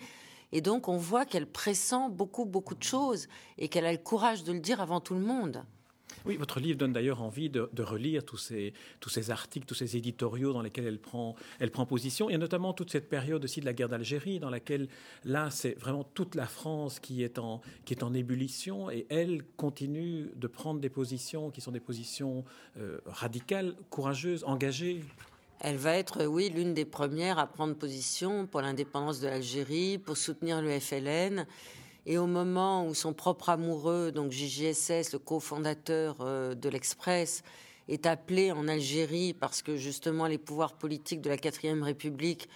Et 0.52 0.62
donc, 0.62 0.88
on 0.88 0.98
voit 0.98 1.26
qu'elle 1.26 1.48
pressent 1.48 2.10
beaucoup, 2.10 2.46
beaucoup 2.46 2.76
de 2.76 2.84
choses 2.84 3.28
et 3.58 3.68
qu'elle 3.68 3.86
a 3.86 3.92
le 3.92 3.98
courage 3.98 4.44
de 4.44 4.54
le 4.54 4.60
dire 4.60 4.82
avant 4.82 5.00
tout 5.00 5.14
le 5.14 5.22
monde. 5.22 5.64
Oui, 6.26 6.38
votre 6.38 6.60
livre 6.60 6.78
donne 6.78 6.94
d'ailleurs 6.94 7.22
envie 7.22 7.50
de, 7.50 7.70
relire 7.80 8.24
tous 8.24 8.38
ces, 8.38 9.32
articles, 9.32 9.66
tous 9.66 9.76
ces 9.76 9.98
éditoriaux 9.98 10.54
dans 10.54 10.62
lesquels 10.62 10.86
elle 10.86 11.00
prend, 11.00 11.36
elle 11.60 11.72
prend 11.72 11.86
position, 11.86 12.30
et 12.30 12.38
notamment 12.38 12.74
toute 12.74 12.92
cette 12.92 13.10
période 13.10 13.44
aussi 13.44 13.60
de 13.60 13.66
la 13.66 13.74
guerre 13.74 13.90
d'Algérie, 13.90 14.40
dans 14.40 14.50
laquelle, 14.50 14.88
là, 15.24 15.50
c'est 15.50 15.78
vraiment 15.80 16.04
toute 16.04 16.36
la 16.36 16.46
France 16.46 17.00
qui 17.00 17.24
est, 17.24 17.40
en, 17.40 17.62
qui 17.86 17.94
est 17.94 18.04
en 18.04 18.14
ébullition, 18.14 18.92
et 18.92 19.06
elle 19.10 19.44
continue 19.58 20.30
de 20.36 20.48
prendre 20.48 20.80
des 20.80 20.90
positions 20.90 21.50
qui 21.50 21.62
sont 21.62 21.72
des 21.72 21.80
positions 21.80 22.44
euh, 22.78 23.00
radicales, 23.06 23.76
courageuses, 23.90 24.44
engagées. 24.44 25.02
Elle 25.60 25.78
va 25.78 25.96
être, 25.96 26.26
oui, 26.26 26.50
l'une 26.50 26.74
des 26.74 26.86
premières 26.86 27.38
à 27.38 27.46
prendre 27.46 27.76
position 27.76 28.48
pour 28.48 28.62
l'indépendance 28.62 29.20
de 29.20 29.28
l'Algérie, 29.28 30.00
pour 30.00 30.18
soutenir 30.18 30.62
le 30.62 30.80
FLN. 30.80 31.46
Et 32.06 32.18
au 32.18 32.26
moment 32.26 32.88
où 32.88 32.94
son 32.94 33.14
propre 33.14 33.50
amoureux, 33.50 34.12
donc 34.12 34.32
JJSS, 34.32 35.14
le 35.14 35.20
cofondateur 35.20 36.18
euh, 36.22 36.56
de 36.56 36.68
l'Express, 36.68 37.44
est 37.88 38.06
appelé 38.06 38.52
en 38.52 38.68
Algérie 38.68 39.34
parce 39.34 39.62
que 39.62 39.76
justement 39.76 40.26
les 40.26 40.38
pouvoirs 40.38 40.74
politiques 40.74 41.22
de 41.22 41.30
la 41.30 41.38
quatrième 41.38 41.84
République 41.84 42.50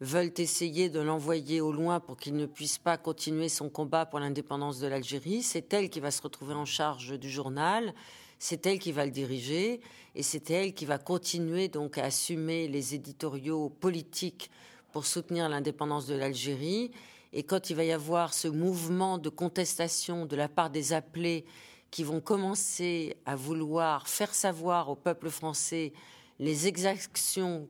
veulent 0.00 0.32
essayer 0.36 0.88
de 0.88 1.00
l'envoyer 1.00 1.60
au 1.60 1.72
loin 1.72 2.00
pour 2.00 2.16
qu'il 2.16 2.36
ne 2.36 2.46
puisse 2.46 2.78
pas 2.78 2.96
continuer 2.96 3.48
son 3.48 3.68
combat 3.68 4.06
pour 4.06 4.20
l'indépendance 4.20 4.78
de 4.78 4.86
l'Algérie. 4.86 5.42
C'est 5.42 5.72
elle 5.72 5.90
qui 5.90 6.00
va 6.00 6.10
se 6.10 6.22
retrouver 6.22 6.54
en 6.54 6.66
charge 6.66 7.18
du 7.18 7.30
journal, 7.30 7.94
c'est 8.38 8.66
elle 8.66 8.78
qui 8.78 8.92
va 8.92 9.06
le 9.06 9.10
diriger 9.10 9.80
et 10.14 10.22
c'est 10.22 10.50
elle 10.50 10.74
qui 10.74 10.84
va 10.84 10.98
continuer 10.98 11.68
donc 11.68 11.98
à 11.98 12.04
assumer 12.04 12.68
les 12.68 12.94
éditoriaux 12.94 13.70
politiques 13.70 14.50
pour 14.92 15.06
soutenir 15.06 15.48
l'indépendance 15.48 16.06
de 16.06 16.14
l'Algérie 16.14 16.90
et 17.32 17.42
quand 17.42 17.70
il 17.70 17.76
va 17.76 17.84
y 17.84 17.92
avoir 17.92 18.34
ce 18.34 18.48
mouvement 18.48 19.18
de 19.18 19.28
contestation 19.28 20.26
de 20.26 20.36
la 20.36 20.48
part 20.48 20.70
des 20.70 20.92
appelés 20.92 21.44
qui 21.90 22.02
vont 22.02 22.20
commencer 22.20 23.16
à 23.26 23.36
vouloir 23.36 24.08
faire 24.08 24.34
savoir 24.34 24.90
au 24.90 24.96
peuple 24.96 25.30
français 25.30 25.92
les 26.38 26.66
exactions 26.66 27.66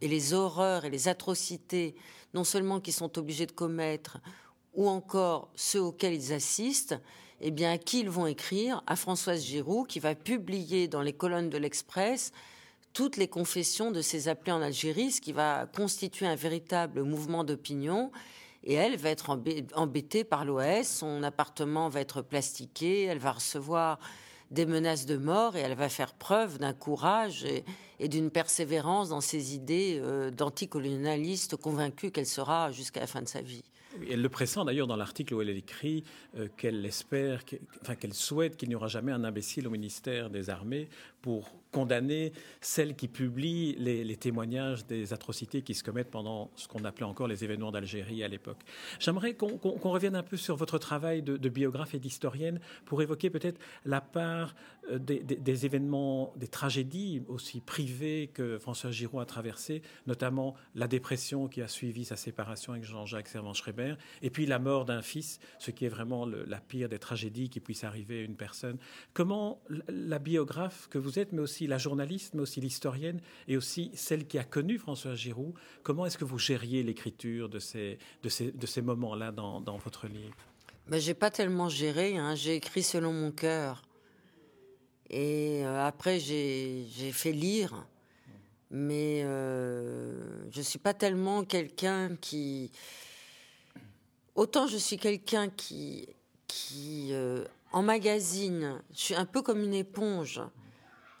et 0.00 0.08
les 0.08 0.32
horreurs 0.34 0.84
et 0.84 0.90
les 0.90 1.08
atrocités, 1.08 1.94
non 2.34 2.44
seulement 2.44 2.80
qu'ils 2.80 2.94
sont 2.94 3.18
obligés 3.18 3.46
de 3.46 3.52
commettre, 3.52 4.18
ou 4.74 4.88
encore 4.88 5.50
ceux 5.54 5.80
auxquels 5.80 6.14
ils 6.14 6.32
assistent, 6.32 7.00
eh 7.40 7.50
bien, 7.50 7.72
à 7.72 7.78
qui 7.78 8.00
ils 8.00 8.10
vont 8.10 8.26
écrire? 8.26 8.82
À 8.86 8.96
Françoise 8.96 9.44
Giroud, 9.44 9.86
qui 9.86 10.00
va 10.00 10.14
publier 10.16 10.88
dans 10.88 11.02
les 11.02 11.12
colonnes 11.12 11.50
de 11.50 11.58
l'Express 11.58 12.32
toutes 12.92 13.16
les 13.16 13.28
confessions 13.28 13.92
de 13.92 14.02
ces 14.02 14.28
appelés 14.28 14.52
en 14.52 14.62
Algérie, 14.62 15.12
ce 15.12 15.20
qui 15.20 15.32
va 15.32 15.66
constituer 15.66 16.26
un 16.26 16.34
véritable 16.34 17.04
mouvement 17.04 17.44
d'opinion 17.44 18.10
et 18.64 18.74
elle 18.74 18.96
va 18.96 19.10
être 19.10 19.30
embêtée 19.74 20.24
par 20.24 20.44
l'OS, 20.44 20.86
son 20.86 21.22
appartement 21.22 21.88
va 21.88 22.00
être 22.00 22.22
plastiqué, 22.22 23.04
elle 23.04 23.18
va 23.18 23.32
recevoir 23.32 23.98
des 24.50 24.66
menaces 24.66 25.06
de 25.06 25.16
mort 25.16 25.56
et 25.56 25.60
elle 25.60 25.74
va 25.74 25.88
faire 25.88 26.14
preuve 26.14 26.58
d'un 26.58 26.72
courage 26.72 27.44
et, 27.98 28.08
d'une 28.08 28.30
persévérance 28.30 29.08
dans 29.08 29.20
ses 29.20 29.54
idées 29.54 29.98
euh, 30.00 30.30
d'anticolonialiste 30.30 31.56
convaincue 31.56 32.10
qu'elle 32.10 32.26
sera 32.26 32.70
jusqu'à 32.70 33.00
la 33.00 33.06
fin 33.06 33.22
de 33.22 33.28
sa 33.28 33.42
vie. 33.42 33.64
Elle 34.08 34.22
le 34.22 34.28
pressent 34.28 34.64
d'ailleurs 34.64 34.86
dans 34.86 34.96
l'article 34.96 35.34
où 35.34 35.42
elle 35.42 35.50
écrit 35.50 36.04
euh, 36.36 36.48
qu'elle 36.56 36.84
espère, 36.86 37.42
enfin 37.82 37.96
qu'elle 37.96 38.14
souhaite 38.14 38.56
qu'il 38.56 38.68
n'y 38.68 38.74
aura 38.74 38.86
jamais 38.86 39.12
un 39.12 39.24
imbécile 39.24 39.66
au 39.66 39.70
ministère 39.70 40.30
des 40.30 40.50
Armées 40.50 40.88
pour 41.22 41.50
condamner 41.70 42.32
celles 42.60 42.96
qui 42.96 43.08
publient 43.08 43.74
les, 43.78 44.16
témoignages 44.16 44.86
des 44.86 45.12
atrocités 45.12 45.62
qui 45.62 45.74
se 45.74 45.84
commettent 45.84 46.10
pendant 46.10 46.50
ce 46.56 46.66
qu'on 46.66 46.84
appelait 46.84 47.04
encore 47.04 47.28
les 47.28 47.44
événements 47.44 47.70
d'Algérie 47.70 48.24
à 48.24 48.28
l'époque. 48.28 48.58
J'aimerais 48.98 49.34
qu'on 49.34 49.90
revienne 49.90 50.16
un 50.16 50.22
peu 50.22 50.36
sur 50.36 50.56
votre 50.56 50.78
travail 50.78 51.22
de, 51.22 51.48
biographe 51.48 51.94
et 51.94 51.98
d'historienne 51.98 52.60
pour 52.84 53.00
évoquer 53.02 53.30
peut-être 53.30 53.58
la 53.84 54.00
part 54.00 54.54
euh, 54.90 54.98
des, 54.98 55.66
événements, 55.66 56.32
des 56.36 56.48
tragédies 56.48 57.22
aussi 57.28 57.60
privées 57.60 58.30
que 58.32 58.58
François 58.58 58.90
Giraud 58.90 59.20
a 59.20 59.26
traversées, 59.26 59.82
notamment 60.06 60.54
la 60.74 60.88
dépression 60.88 61.48
qui 61.48 61.62
a 61.62 61.68
suivi 61.68 62.04
sa 62.04 62.16
séparation 62.16 62.72
avec 62.72 62.84
Jean-Jacques 62.84 63.28
Servan-Schreiber 63.28 63.94
et 64.22 64.30
puis 64.30 64.46
la 64.46 64.58
mort 64.58 64.84
d'un 64.84 65.02
fils, 65.02 65.38
ce 65.58 65.70
qui 65.70 65.84
est 65.84 65.88
vraiment 65.88 66.26
la 66.26 66.60
pire 66.60 66.88
des 66.88 66.98
tragédies 66.98 67.48
qui 67.48 67.60
puisse 67.60 67.84
arriver 67.84 68.20
à 68.20 68.22
une 68.22 68.36
personne. 68.36 68.78
Comment 69.14 69.60
la 69.88 70.18
biographe 70.18 70.88
que 70.88 70.98
vous 70.98 71.18
êtes, 71.18 71.32
mais 71.32 71.40
aussi 71.40 71.66
la 71.68 71.78
journaliste, 71.78 72.34
mais 72.34 72.42
aussi 72.42 72.60
l'historienne, 72.60 73.20
et 73.46 73.56
aussi 73.56 73.90
celle 73.94 74.26
qui 74.26 74.38
a 74.38 74.44
connu 74.44 74.78
François 74.78 75.14
Giroud, 75.14 75.54
comment 75.82 76.06
est-ce 76.06 76.18
que 76.18 76.24
vous 76.24 76.38
gériez 76.38 76.82
l'écriture 76.82 77.48
de 77.48 77.58
ces, 77.58 77.98
moments-là 78.82 79.32
dans, 79.32 79.60
dans, 79.60 79.76
votre 79.76 80.06
livre? 80.06 80.36
Ben, 80.88 81.00
J'ai 81.00 81.14
pas 81.14 81.30
tellement 81.30 81.68
géré, 81.68 82.16
hein. 82.16 82.34
j'ai 82.34 82.56
écrit 82.56 82.82
selon 82.82 83.12
mon 83.12 83.30
cœur. 83.30 83.82
Et 85.10 85.64
euh, 85.64 85.86
après, 85.86 86.18
j'ai 86.18 87.12
fait 87.12 87.32
lire 87.32 87.86
mais 88.70 89.22
euh, 89.24 90.50
je 90.50 90.58
ne 90.58 90.62
suis 90.62 90.78
pas 90.78 90.94
tellement 90.94 91.44
quelqu'un 91.44 92.16
qui... 92.20 92.70
Autant 94.34 94.66
je 94.66 94.76
suis 94.76 94.98
quelqu'un 94.98 95.48
qui, 95.48 96.08
qui 96.46 97.08
euh, 97.12 97.44
emmagasine, 97.72 98.80
je 98.92 98.98
suis 98.98 99.14
un 99.14 99.24
peu 99.24 99.42
comme 99.42 99.62
une 99.62 99.74
éponge. 99.74 100.40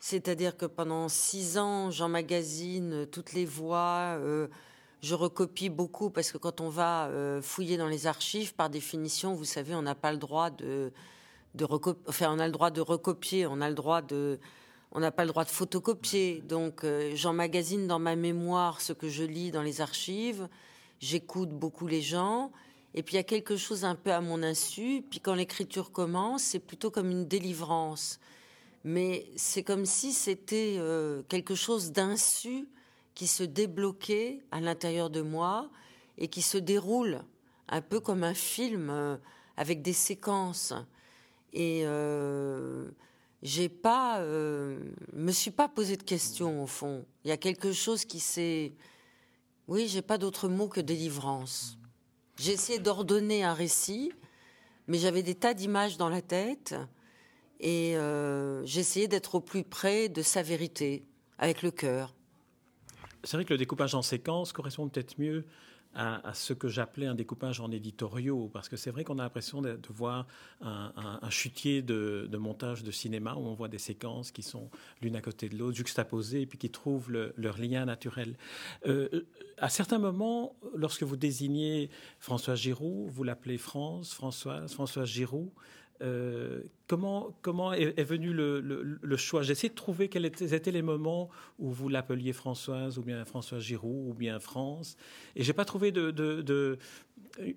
C'est-à-dire 0.00 0.56
que 0.56 0.66
pendant 0.66 1.08
six 1.08 1.58
ans, 1.58 1.90
j'emmagasine 1.90 3.06
toutes 3.06 3.32
les 3.32 3.44
voix, 3.44 4.16
euh, 4.18 4.46
je 5.02 5.14
recopie 5.14 5.68
beaucoup 5.68 6.10
parce 6.10 6.32
que 6.32 6.38
quand 6.38 6.60
on 6.60 6.68
va 6.68 7.10
fouiller 7.42 7.76
dans 7.76 7.88
les 7.88 8.06
archives, 8.06 8.54
par 8.54 8.70
définition, 8.70 9.34
vous 9.34 9.44
savez, 9.44 9.74
on 9.74 9.82
n'a 9.82 9.94
pas 9.94 10.12
le 10.12 10.18
droit 10.18 10.50
de, 10.50 10.92
de 11.54 11.66
enfin, 12.06 12.34
on 12.34 12.38
a 12.38 12.46
le 12.46 12.52
droit 12.52 12.70
de 12.70 12.80
recopier, 12.80 13.46
on 13.46 13.60
a 13.60 13.68
le 13.68 13.74
droit 13.74 14.02
de, 14.02 14.40
on 14.92 15.00
n'a 15.00 15.10
pas 15.10 15.24
le 15.24 15.28
droit 15.28 15.44
de 15.44 15.50
photocopier. 15.50 16.42
Donc, 16.48 16.84
euh, 16.84 17.12
j'emmagasine 17.14 17.86
dans 17.86 17.98
ma 17.98 18.16
mémoire 18.16 18.80
ce 18.80 18.92
que 18.92 19.08
je 19.08 19.24
lis 19.24 19.50
dans 19.50 19.62
les 19.62 19.80
archives. 19.80 20.48
J'écoute 21.00 21.50
beaucoup 21.50 21.86
les 21.86 22.00
gens. 22.00 22.50
Et 22.94 23.02
puis, 23.02 23.14
il 23.14 23.16
y 23.18 23.20
a 23.20 23.24
quelque 23.24 23.56
chose 23.56 23.84
un 23.84 23.94
peu 23.94 24.12
à 24.12 24.20
mon 24.20 24.42
insu. 24.42 25.04
Puis, 25.10 25.20
quand 25.20 25.34
l'écriture 25.34 25.92
commence, 25.92 26.42
c'est 26.42 26.58
plutôt 26.58 26.90
comme 26.90 27.10
une 27.10 27.26
délivrance. 27.26 28.18
Mais 28.84 29.26
c'est 29.36 29.62
comme 29.62 29.86
si 29.86 30.12
c'était 30.12 30.76
euh, 30.78 31.22
quelque 31.28 31.54
chose 31.54 31.92
d'insu 31.92 32.68
qui 33.14 33.26
se 33.26 33.42
débloquait 33.42 34.40
à 34.50 34.60
l'intérieur 34.60 35.10
de 35.10 35.20
moi 35.20 35.70
et 36.16 36.28
qui 36.28 36.42
se 36.42 36.58
déroule 36.58 37.22
un 37.68 37.82
peu 37.82 38.00
comme 38.00 38.24
un 38.24 38.34
film 38.34 38.90
euh, 38.90 39.16
avec 39.56 39.82
des 39.82 39.92
séquences. 39.92 40.72
Et 41.52 41.84
j'ai 43.42 43.68
pas, 43.68 44.20
euh, 44.20 44.78
me 45.12 45.32
suis 45.32 45.50
pas 45.50 45.68
posé 45.68 45.96
de 45.96 46.02
questions 46.02 46.62
au 46.62 46.66
fond. 46.66 47.04
Il 47.24 47.28
y 47.28 47.32
a 47.32 47.36
quelque 47.36 47.72
chose 47.72 48.04
qui 48.04 48.20
s'est, 48.20 48.72
oui, 49.68 49.86
j'ai 49.88 50.02
pas 50.02 50.18
d'autre 50.18 50.48
mot 50.48 50.68
que 50.68 50.80
délivrance. 50.80 51.78
J'ai 52.36 52.52
essayé 52.52 52.78
d'ordonner 52.78 53.44
un 53.44 53.54
récit, 53.54 54.12
mais 54.86 54.98
j'avais 54.98 55.22
des 55.22 55.34
tas 55.34 55.54
d'images 55.54 55.96
dans 55.96 56.08
la 56.08 56.22
tête 56.22 56.74
et 57.60 57.96
euh, 57.96 58.64
j'essayais 58.64 59.08
d'être 59.08 59.36
au 59.36 59.40
plus 59.40 59.64
près 59.64 60.08
de 60.08 60.22
sa 60.22 60.42
vérité, 60.42 61.04
avec 61.38 61.62
le 61.62 61.70
cœur. 61.70 62.14
C'est 63.24 63.36
vrai 63.36 63.44
que 63.44 63.52
le 63.52 63.58
découpage 63.58 63.94
en 63.94 64.02
séquences 64.02 64.52
correspond 64.52 64.88
peut-être 64.88 65.18
mieux 65.18 65.44
à, 65.94 66.32
ce 66.34 66.52
que 66.52 66.68
j'appelais 66.68 67.06
un 67.06 67.14
découpage 67.14 67.60
en 67.60 67.72
éditoriaux, 67.72 68.48
parce 68.52 68.68
que 68.68 68.76
c'est 68.76 68.90
vrai 68.90 69.02
qu'on 69.02 69.18
a 69.18 69.22
l'impression 69.22 69.62
de, 69.62 69.78
voir 69.88 70.26
un, 70.60 71.30
chutier 71.30 71.82
de, 71.82 72.28
montage 72.36 72.84
de 72.84 72.90
cinéma 72.92 73.34
où 73.34 73.40
on 73.40 73.54
voit 73.54 73.68
des 73.68 73.78
séquences 73.78 74.30
qui 74.30 74.42
sont 74.42 74.70
l'une 75.02 75.16
à 75.16 75.20
côté 75.20 75.48
de 75.48 75.56
l'autre, 75.56 75.76
juxtaposées, 75.76 76.42
et 76.42 76.46
puis 76.46 76.58
qui 76.58 76.70
trouvent 76.70 77.10
leur 77.10 77.58
lien 77.58 77.84
naturel. 77.84 78.36
Euh, 78.86 79.26
à 79.56 79.68
certains 79.68 79.98
moments, 79.98 80.54
lorsque 80.76 81.02
vous 81.02 81.16
désignez 81.16 81.90
François 82.20 82.54
Giroud, 82.54 83.10
vous 83.10 83.24
l'appelez 83.24 83.58
France, 83.58 84.14
Françoise, 84.14 84.72
François 84.72 85.04
Giroud. 85.04 85.50
Euh, 86.00 86.62
comment, 86.86 87.34
comment 87.42 87.72
est, 87.72 88.02
venu 88.04 88.32
le, 88.32 89.16
choix? 89.16 89.42
J'ai 89.42 89.52
essayé 89.52 89.68
de 89.68 89.74
trouver 89.74 90.08
quels 90.08 90.26
étaient, 90.26 90.70
les 90.70 90.82
moments 90.82 91.28
où 91.58 91.70
vous 91.70 91.88
l'appeliez 91.88 92.32
Françoise, 92.32 92.98
ou 92.98 93.02
bien 93.02 93.24
François 93.24 93.58
Giroud, 93.58 94.10
ou 94.10 94.14
bien 94.14 94.38
France. 94.38 94.96
Et 95.34 95.42
j'ai 95.42 95.52
pas 95.52 95.64
trouvé 95.64 95.90
de, 95.90 96.78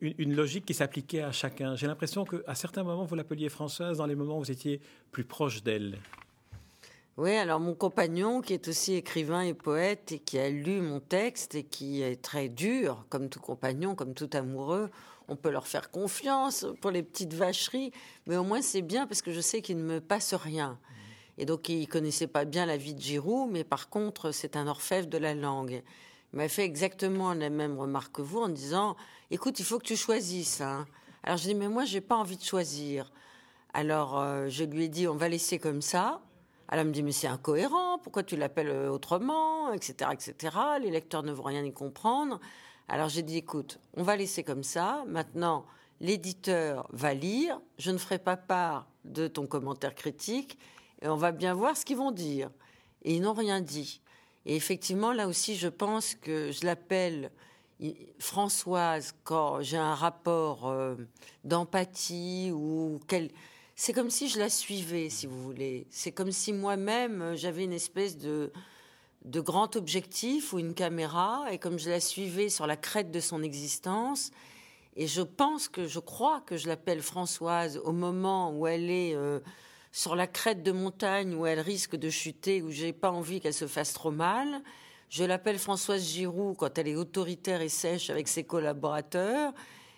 une, 0.01 0.35
logique 0.35 0.65
qui 0.65 0.73
s'appliquait 0.73 1.21
à 1.21 1.31
chacun. 1.31 1.75
J'ai 1.75 1.87
l'impression 1.87 2.25
qu'à 2.25 2.55
certains 2.55 2.83
moments, 2.83 3.05
vous 3.05 3.15
l'appeliez 3.15 3.49
Françoise 3.49 3.97
dans 3.97 4.07
les 4.07 4.15
moments 4.15 4.37
où 4.37 4.43
vous 4.43 4.51
étiez 4.51 4.81
plus 5.11 5.23
proche 5.23 5.63
d'elle. 5.63 5.99
Oui, 7.17 7.31
alors 7.31 7.59
mon 7.59 7.75
compagnon, 7.75 8.41
qui 8.41 8.53
est 8.53 8.67
aussi 8.67 8.95
écrivain 8.95 9.41
et 9.41 9.53
poète, 9.53 10.13
et 10.13 10.19
qui 10.19 10.39
a 10.39 10.49
lu 10.49 10.81
mon 10.81 10.99
texte, 10.99 11.55
et 11.55 11.63
qui 11.63 12.01
est 12.01 12.21
très 12.21 12.47
dur, 12.49 13.05
comme 13.09 13.29
tout 13.29 13.41
compagnon, 13.41 13.95
comme 13.95 14.13
tout 14.13 14.29
amoureux, 14.33 14.89
on 15.31 15.37
peut 15.37 15.49
leur 15.49 15.65
faire 15.65 15.91
confiance 15.91 16.65
pour 16.81 16.91
les 16.91 17.03
petites 17.03 17.33
vacheries, 17.33 17.93
mais 18.27 18.35
au 18.35 18.43
moins 18.43 18.61
c'est 18.61 18.81
bien 18.81 19.07
parce 19.07 19.21
que 19.21 19.31
je 19.31 19.39
sais 19.39 19.61
qu'il 19.61 19.77
ne 19.77 19.83
me 19.83 20.01
passe 20.01 20.33
rien. 20.33 20.77
Et 21.37 21.45
donc 21.45 21.69
il 21.69 21.87
connaissait 21.87 22.27
pas 22.27 22.43
bien 22.43 22.65
la 22.65 22.75
vie 22.75 22.93
de 22.93 23.01
Giroud, 23.01 23.49
mais 23.49 23.63
par 23.63 23.87
contre 23.87 24.31
c'est 24.31 24.57
un 24.57 24.67
orfèvre 24.67 25.07
de 25.07 25.17
la 25.17 25.33
langue. 25.33 25.83
Il 26.33 26.37
m'a 26.37 26.49
fait 26.49 26.65
exactement 26.65 27.33
la 27.33 27.49
même 27.49 27.79
remarque 27.79 28.15
que 28.15 28.21
vous 28.21 28.41
en 28.41 28.49
disant 28.49 28.97
"Écoute, 29.31 29.57
il 29.59 29.65
faut 29.65 29.79
que 29.79 29.85
tu 29.85 29.95
choisisses." 29.95 30.59
Hein. 30.59 30.85
Alors 31.23 31.37
je 31.37 31.43
dis 31.43 31.55
"Mais 31.55 31.69
moi 31.69 31.85
j'ai 31.85 32.01
pas 32.01 32.17
envie 32.17 32.37
de 32.37 32.43
choisir." 32.43 33.09
Alors 33.73 34.19
euh, 34.19 34.49
je 34.49 34.65
lui 34.65 34.83
ai 34.83 34.89
dit 34.89 35.07
"On 35.07 35.15
va 35.15 35.29
laisser 35.29 35.59
comme 35.59 35.81
ça." 35.81 36.21
Alors 36.67 36.81
elle 36.81 36.87
me 36.87 36.93
dit 36.93 37.03
mais 37.03 37.13
c'est 37.13 37.27
incohérent, 37.27 37.99
pourquoi 37.99 38.23
tu 38.23 38.35
l'appelles 38.35 38.89
autrement, 38.89 39.71
etc., 39.71 40.11
etc. 40.11 40.57
Les 40.81 40.91
lecteurs 40.91 41.23
ne 41.23 41.31
vont 41.31 41.43
rien 41.43 41.63
y 41.63 41.71
comprendre. 41.71 42.41
Alors 42.91 43.07
j'ai 43.07 43.21
dit, 43.21 43.37
écoute, 43.37 43.79
on 43.95 44.03
va 44.03 44.17
laisser 44.17 44.43
comme 44.43 44.65
ça. 44.65 45.05
Maintenant, 45.07 45.65
l'éditeur 46.01 46.89
va 46.91 47.13
lire. 47.13 47.61
Je 47.77 47.89
ne 47.89 47.97
ferai 47.97 48.19
pas 48.19 48.35
part 48.35 48.85
de 49.05 49.29
ton 49.29 49.47
commentaire 49.47 49.95
critique 49.95 50.59
et 51.01 51.07
on 51.07 51.15
va 51.15 51.31
bien 51.31 51.53
voir 51.53 51.77
ce 51.77 51.85
qu'ils 51.85 51.95
vont 51.95 52.11
dire. 52.11 52.49
Et 53.03 53.15
ils 53.15 53.21
n'ont 53.21 53.31
rien 53.31 53.61
dit. 53.61 54.01
Et 54.45 54.57
effectivement, 54.57 55.13
là 55.13 55.29
aussi, 55.29 55.55
je 55.55 55.69
pense 55.69 56.15
que 56.15 56.51
je 56.51 56.65
l'appelle 56.65 57.31
Françoise 58.19 59.15
quand 59.23 59.61
j'ai 59.61 59.77
un 59.77 59.95
rapport 59.95 60.67
euh, 60.67 60.95
d'empathie 61.45 62.51
ou. 62.51 62.99
C'est 63.73 63.93
comme 63.93 64.09
si 64.09 64.27
je 64.27 64.37
la 64.37 64.49
suivais, 64.49 65.09
si 65.09 65.27
vous 65.27 65.41
voulez. 65.41 65.87
C'est 65.91 66.11
comme 66.11 66.33
si 66.33 66.51
moi-même, 66.51 67.35
j'avais 67.35 67.63
une 67.63 67.71
espèce 67.71 68.17
de, 68.17 68.51
de 69.25 69.39
grand 69.39 69.75
objectif 69.75 70.53
ou 70.53 70.59
une 70.59 70.73
caméra, 70.73 71.45
et 71.51 71.57
comme 71.57 71.77
je 71.77 71.89
la 71.89 71.99
suivais 71.99 72.49
sur 72.49 72.67
la 72.67 72.77
crête 72.77 73.11
de 73.11 73.19
son 73.19 73.43
existence, 73.43 74.31
et 74.95 75.07
je 75.07 75.21
pense 75.21 75.67
que, 75.69 75.87
je 75.87 75.99
crois 75.99 76.41
que 76.41 76.57
je 76.57 76.67
l'appelle 76.67 77.01
Françoise 77.01 77.79
au 77.83 77.91
moment 77.91 78.51
où 78.51 78.67
elle 78.67 78.89
est 78.89 79.15
euh, 79.15 79.39
sur 79.91 80.15
la 80.15 80.27
crête 80.27 80.63
de 80.63 80.71
montagne, 80.71 81.33
où 81.33 81.45
elle 81.45 81.59
risque 81.59 81.95
de 81.95 82.09
chuter, 82.09 82.61
où 82.61 82.71
j'ai 82.71 82.93
pas 82.93 83.11
envie 83.11 83.39
qu'elle 83.39 83.53
se 83.53 83.67
fasse 83.67 83.93
trop 83.93 84.11
mal. 84.11 84.61
Je 85.09 85.23
l'appelle 85.23 85.59
Françoise 85.59 86.03
Giroud 86.03 86.57
quand 86.57 86.77
elle 86.77 86.87
est 86.87 86.95
autoritaire 86.95 87.61
et 87.61 87.69
sèche 87.69 88.09
avec 88.09 88.27
ses 88.27 88.43
collaborateurs. 88.43 89.53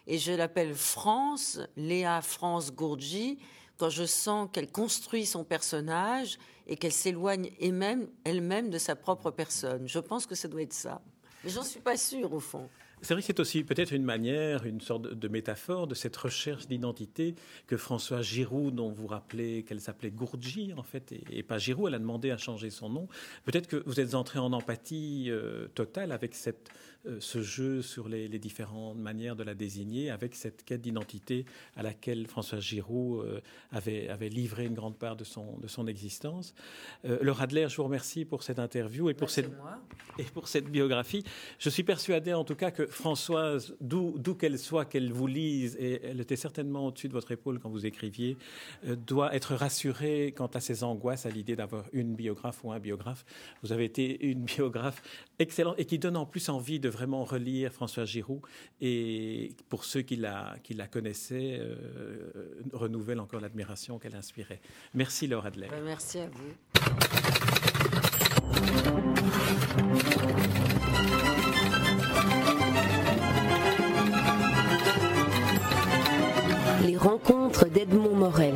Et 0.05 0.17
je 0.17 0.31
l'appelle 0.31 0.75
France, 0.75 1.59
Léa 1.77 2.21
France 2.21 2.71
Gourgi, 2.71 3.39
quand 3.77 3.89
je 3.89 4.05
sens 4.05 4.49
qu'elle 4.51 4.71
construit 4.71 5.25
son 5.25 5.43
personnage 5.43 6.38
et 6.67 6.75
qu'elle 6.77 6.93
s'éloigne 6.93 7.51
elle-même 7.59 8.69
de 8.69 8.77
sa 8.77 8.95
propre 8.95 9.31
personne. 9.31 9.88
Je 9.88 9.99
pense 9.99 10.25
que 10.25 10.36
ça 10.36 10.47
doit 10.47 10.62
être 10.62 10.73
ça. 10.73 11.01
Mais 11.43 11.49
j'en 11.49 11.63
suis 11.63 11.81
pas 11.81 11.97
sûre 11.97 12.31
au 12.33 12.39
fond. 12.39 12.69
C'est 13.03 13.15
vrai 13.15 13.21
que 13.21 13.27
c'est 13.27 13.41
aussi 13.41 13.65
peut-être 13.65 13.91
une 13.91 14.05
manière, 14.05 14.65
une 14.65 14.79
sorte 14.79 15.01
de 15.01 15.27
métaphore 15.27 15.87
de 15.87 15.93
cette 15.93 16.15
recherche 16.15 16.67
d'identité 16.67 17.35
que 17.67 17.75
François 17.75 18.21
Giroud, 18.21 18.73
dont 18.73 18.91
vous 18.91 19.07
rappelez 19.07 19.63
qu'elle 19.63 19.81
s'appelait 19.81 20.09
Gourgi 20.09 20.73
en 20.77 20.83
fait, 20.83 21.13
et, 21.29 21.43
pas 21.43 21.57
Giroud, 21.57 21.89
elle 21.89 21.95
a 21.95 21.99
demandé 21.99 22.31
à 22.31 22.37
changer 22.37 22.69
son 22.69 22.87
nom. 22.87 23.09
Peut-être 23.43 23.67
que 23.67 23.83
vous 23.85 23.99
êtes 23.99 24.15
entré 24.15 24.39
en 24.39 24.53
empathie 24.53 25.25
euh, 25.27 25.67
totale 25.75 26.13
avec 26.13 26.33
cette, 26.33 26.69
euh, 27.05 27.17
ce 27.19 27.41
jeu 27.41 27.81
sur 27.81 28.07
les, 28.07 28.29
différentes 28.39 28.97
manières 28.97 29.35
de 29.35 29.43
la 29.43 29.53
désigner, 29.53 30.09
avec 30.09 30.33
cette 30.33 30.63
quête 30.63 30.81
d'identité 30.81 31.43
à 31.75 31.83
laquelle 31.83 32.25
François 32.27 32.61
Giroud 32.61 33.25
euh, 33.25 33.41
avait, 33.73 34.07
avait 34.07 34.29
livré 34.29 34.65
une 34.65 34.75
grande 34.75 34.97
part 34.97 35.17
de 35.17 35.25
son, 35.25 35.57
de 35.57 35.67
son 35.67 35.87
existence. 35.87 36.55
Laura 37.03 37.43
Adler, 37.43 37.67
je 37.67 37.75
vous 37.75 37.83
remercie 37.83 38.23
pour 38.23 38.43
cette 38.43 38.59
interview 38.59 39.09
et 39.09 39.13
pour, 39.13 39.29
cette, 39.29 39.51
et 40.17 40.23
pour 40.23 40.47
cette 40.47 40.69
biographie. 40.69 41.25
Je 41.59 41.69
suis 41.69 41.83
persuadé 41.83 42.33
en 42.33 42.45
tout 42.45 42.55
cas 42.55 42.71
que 42.71 42.92
Françoise, 42.93 43.75
d'où 43.82 44.36
qu'elle 44.36 44.58
soit, 44.60 44.86
qu'elle 44.86 45.12
vous 45.12 45.27
lise, 45.27 45.75
et 45.79 46.01
elle 46.03 46.19
était 46.21 46.36
certainement 46.36 46.88
au-dessus 46.88 47.08
de 47.08 47.13
votre 47.13 47.32
épaule 47.32 47.60
quand 47.60 47.69
vous 47.69 47.86
écriviez, 47.86 48.38
euh, 48.88 48.95
doit 48.95 49.36
être 49.36 49.56
rassurée 49.56 50.34
quant 50.36 50.47
à 50.47 50.60
ses 50.60 50.84
angoisses 50.84 51.25
à 51.25 51.29
l'idée 51.29 51.56
d'avoir 51.56 51.86
une 51.93 52.15
biographe 52.15 52.63
ou 52.63 52.71
un 52.71 52.79
biographe. 52.79 53.25
Vous 53.62 53.71
avez 53.71 53.86
été 53.86 54.25
une 54.25 54.43
biographe 54.45 55.01
excellente 55.39 55.75
et 55.77 55.86
qui 55.86 55.99
donne 55.99 56.17
en 56.17 56.25
plus 56.25 56.49
envie 56.49 56.79
de 56.79 56.89
vraiment 56.89 57.23
relire 57.23 57.71
Françoise 57.71 58.10
Giroud. 58.10 58.41
Et 58.82 59.56
pour 59.69 59.84
ceux 59.84 60.01
qui 60.01 60.15
la, 60.15 60.56
qui 60.63 60.73
la 60.73 60.88
connaissaient, 60.88 61.58
euh, 61.60 62.32
renouvelle 62.71 63.19
encore 63.19 63.41
l'admiration 63.41 63.99
qu'elle 63.99 64.15
inspirait. 64.15 64.62
Merci 64.93 65.27
Laura 65.27 65.47
Adler. 65.47 65.67
Ben, 65.69 65.84
merci 65.84 66.19
à 66.19 66.27
vous. 66.27 67.42
d'Edmond 77.73 78.15
Morel. 78.15 78.52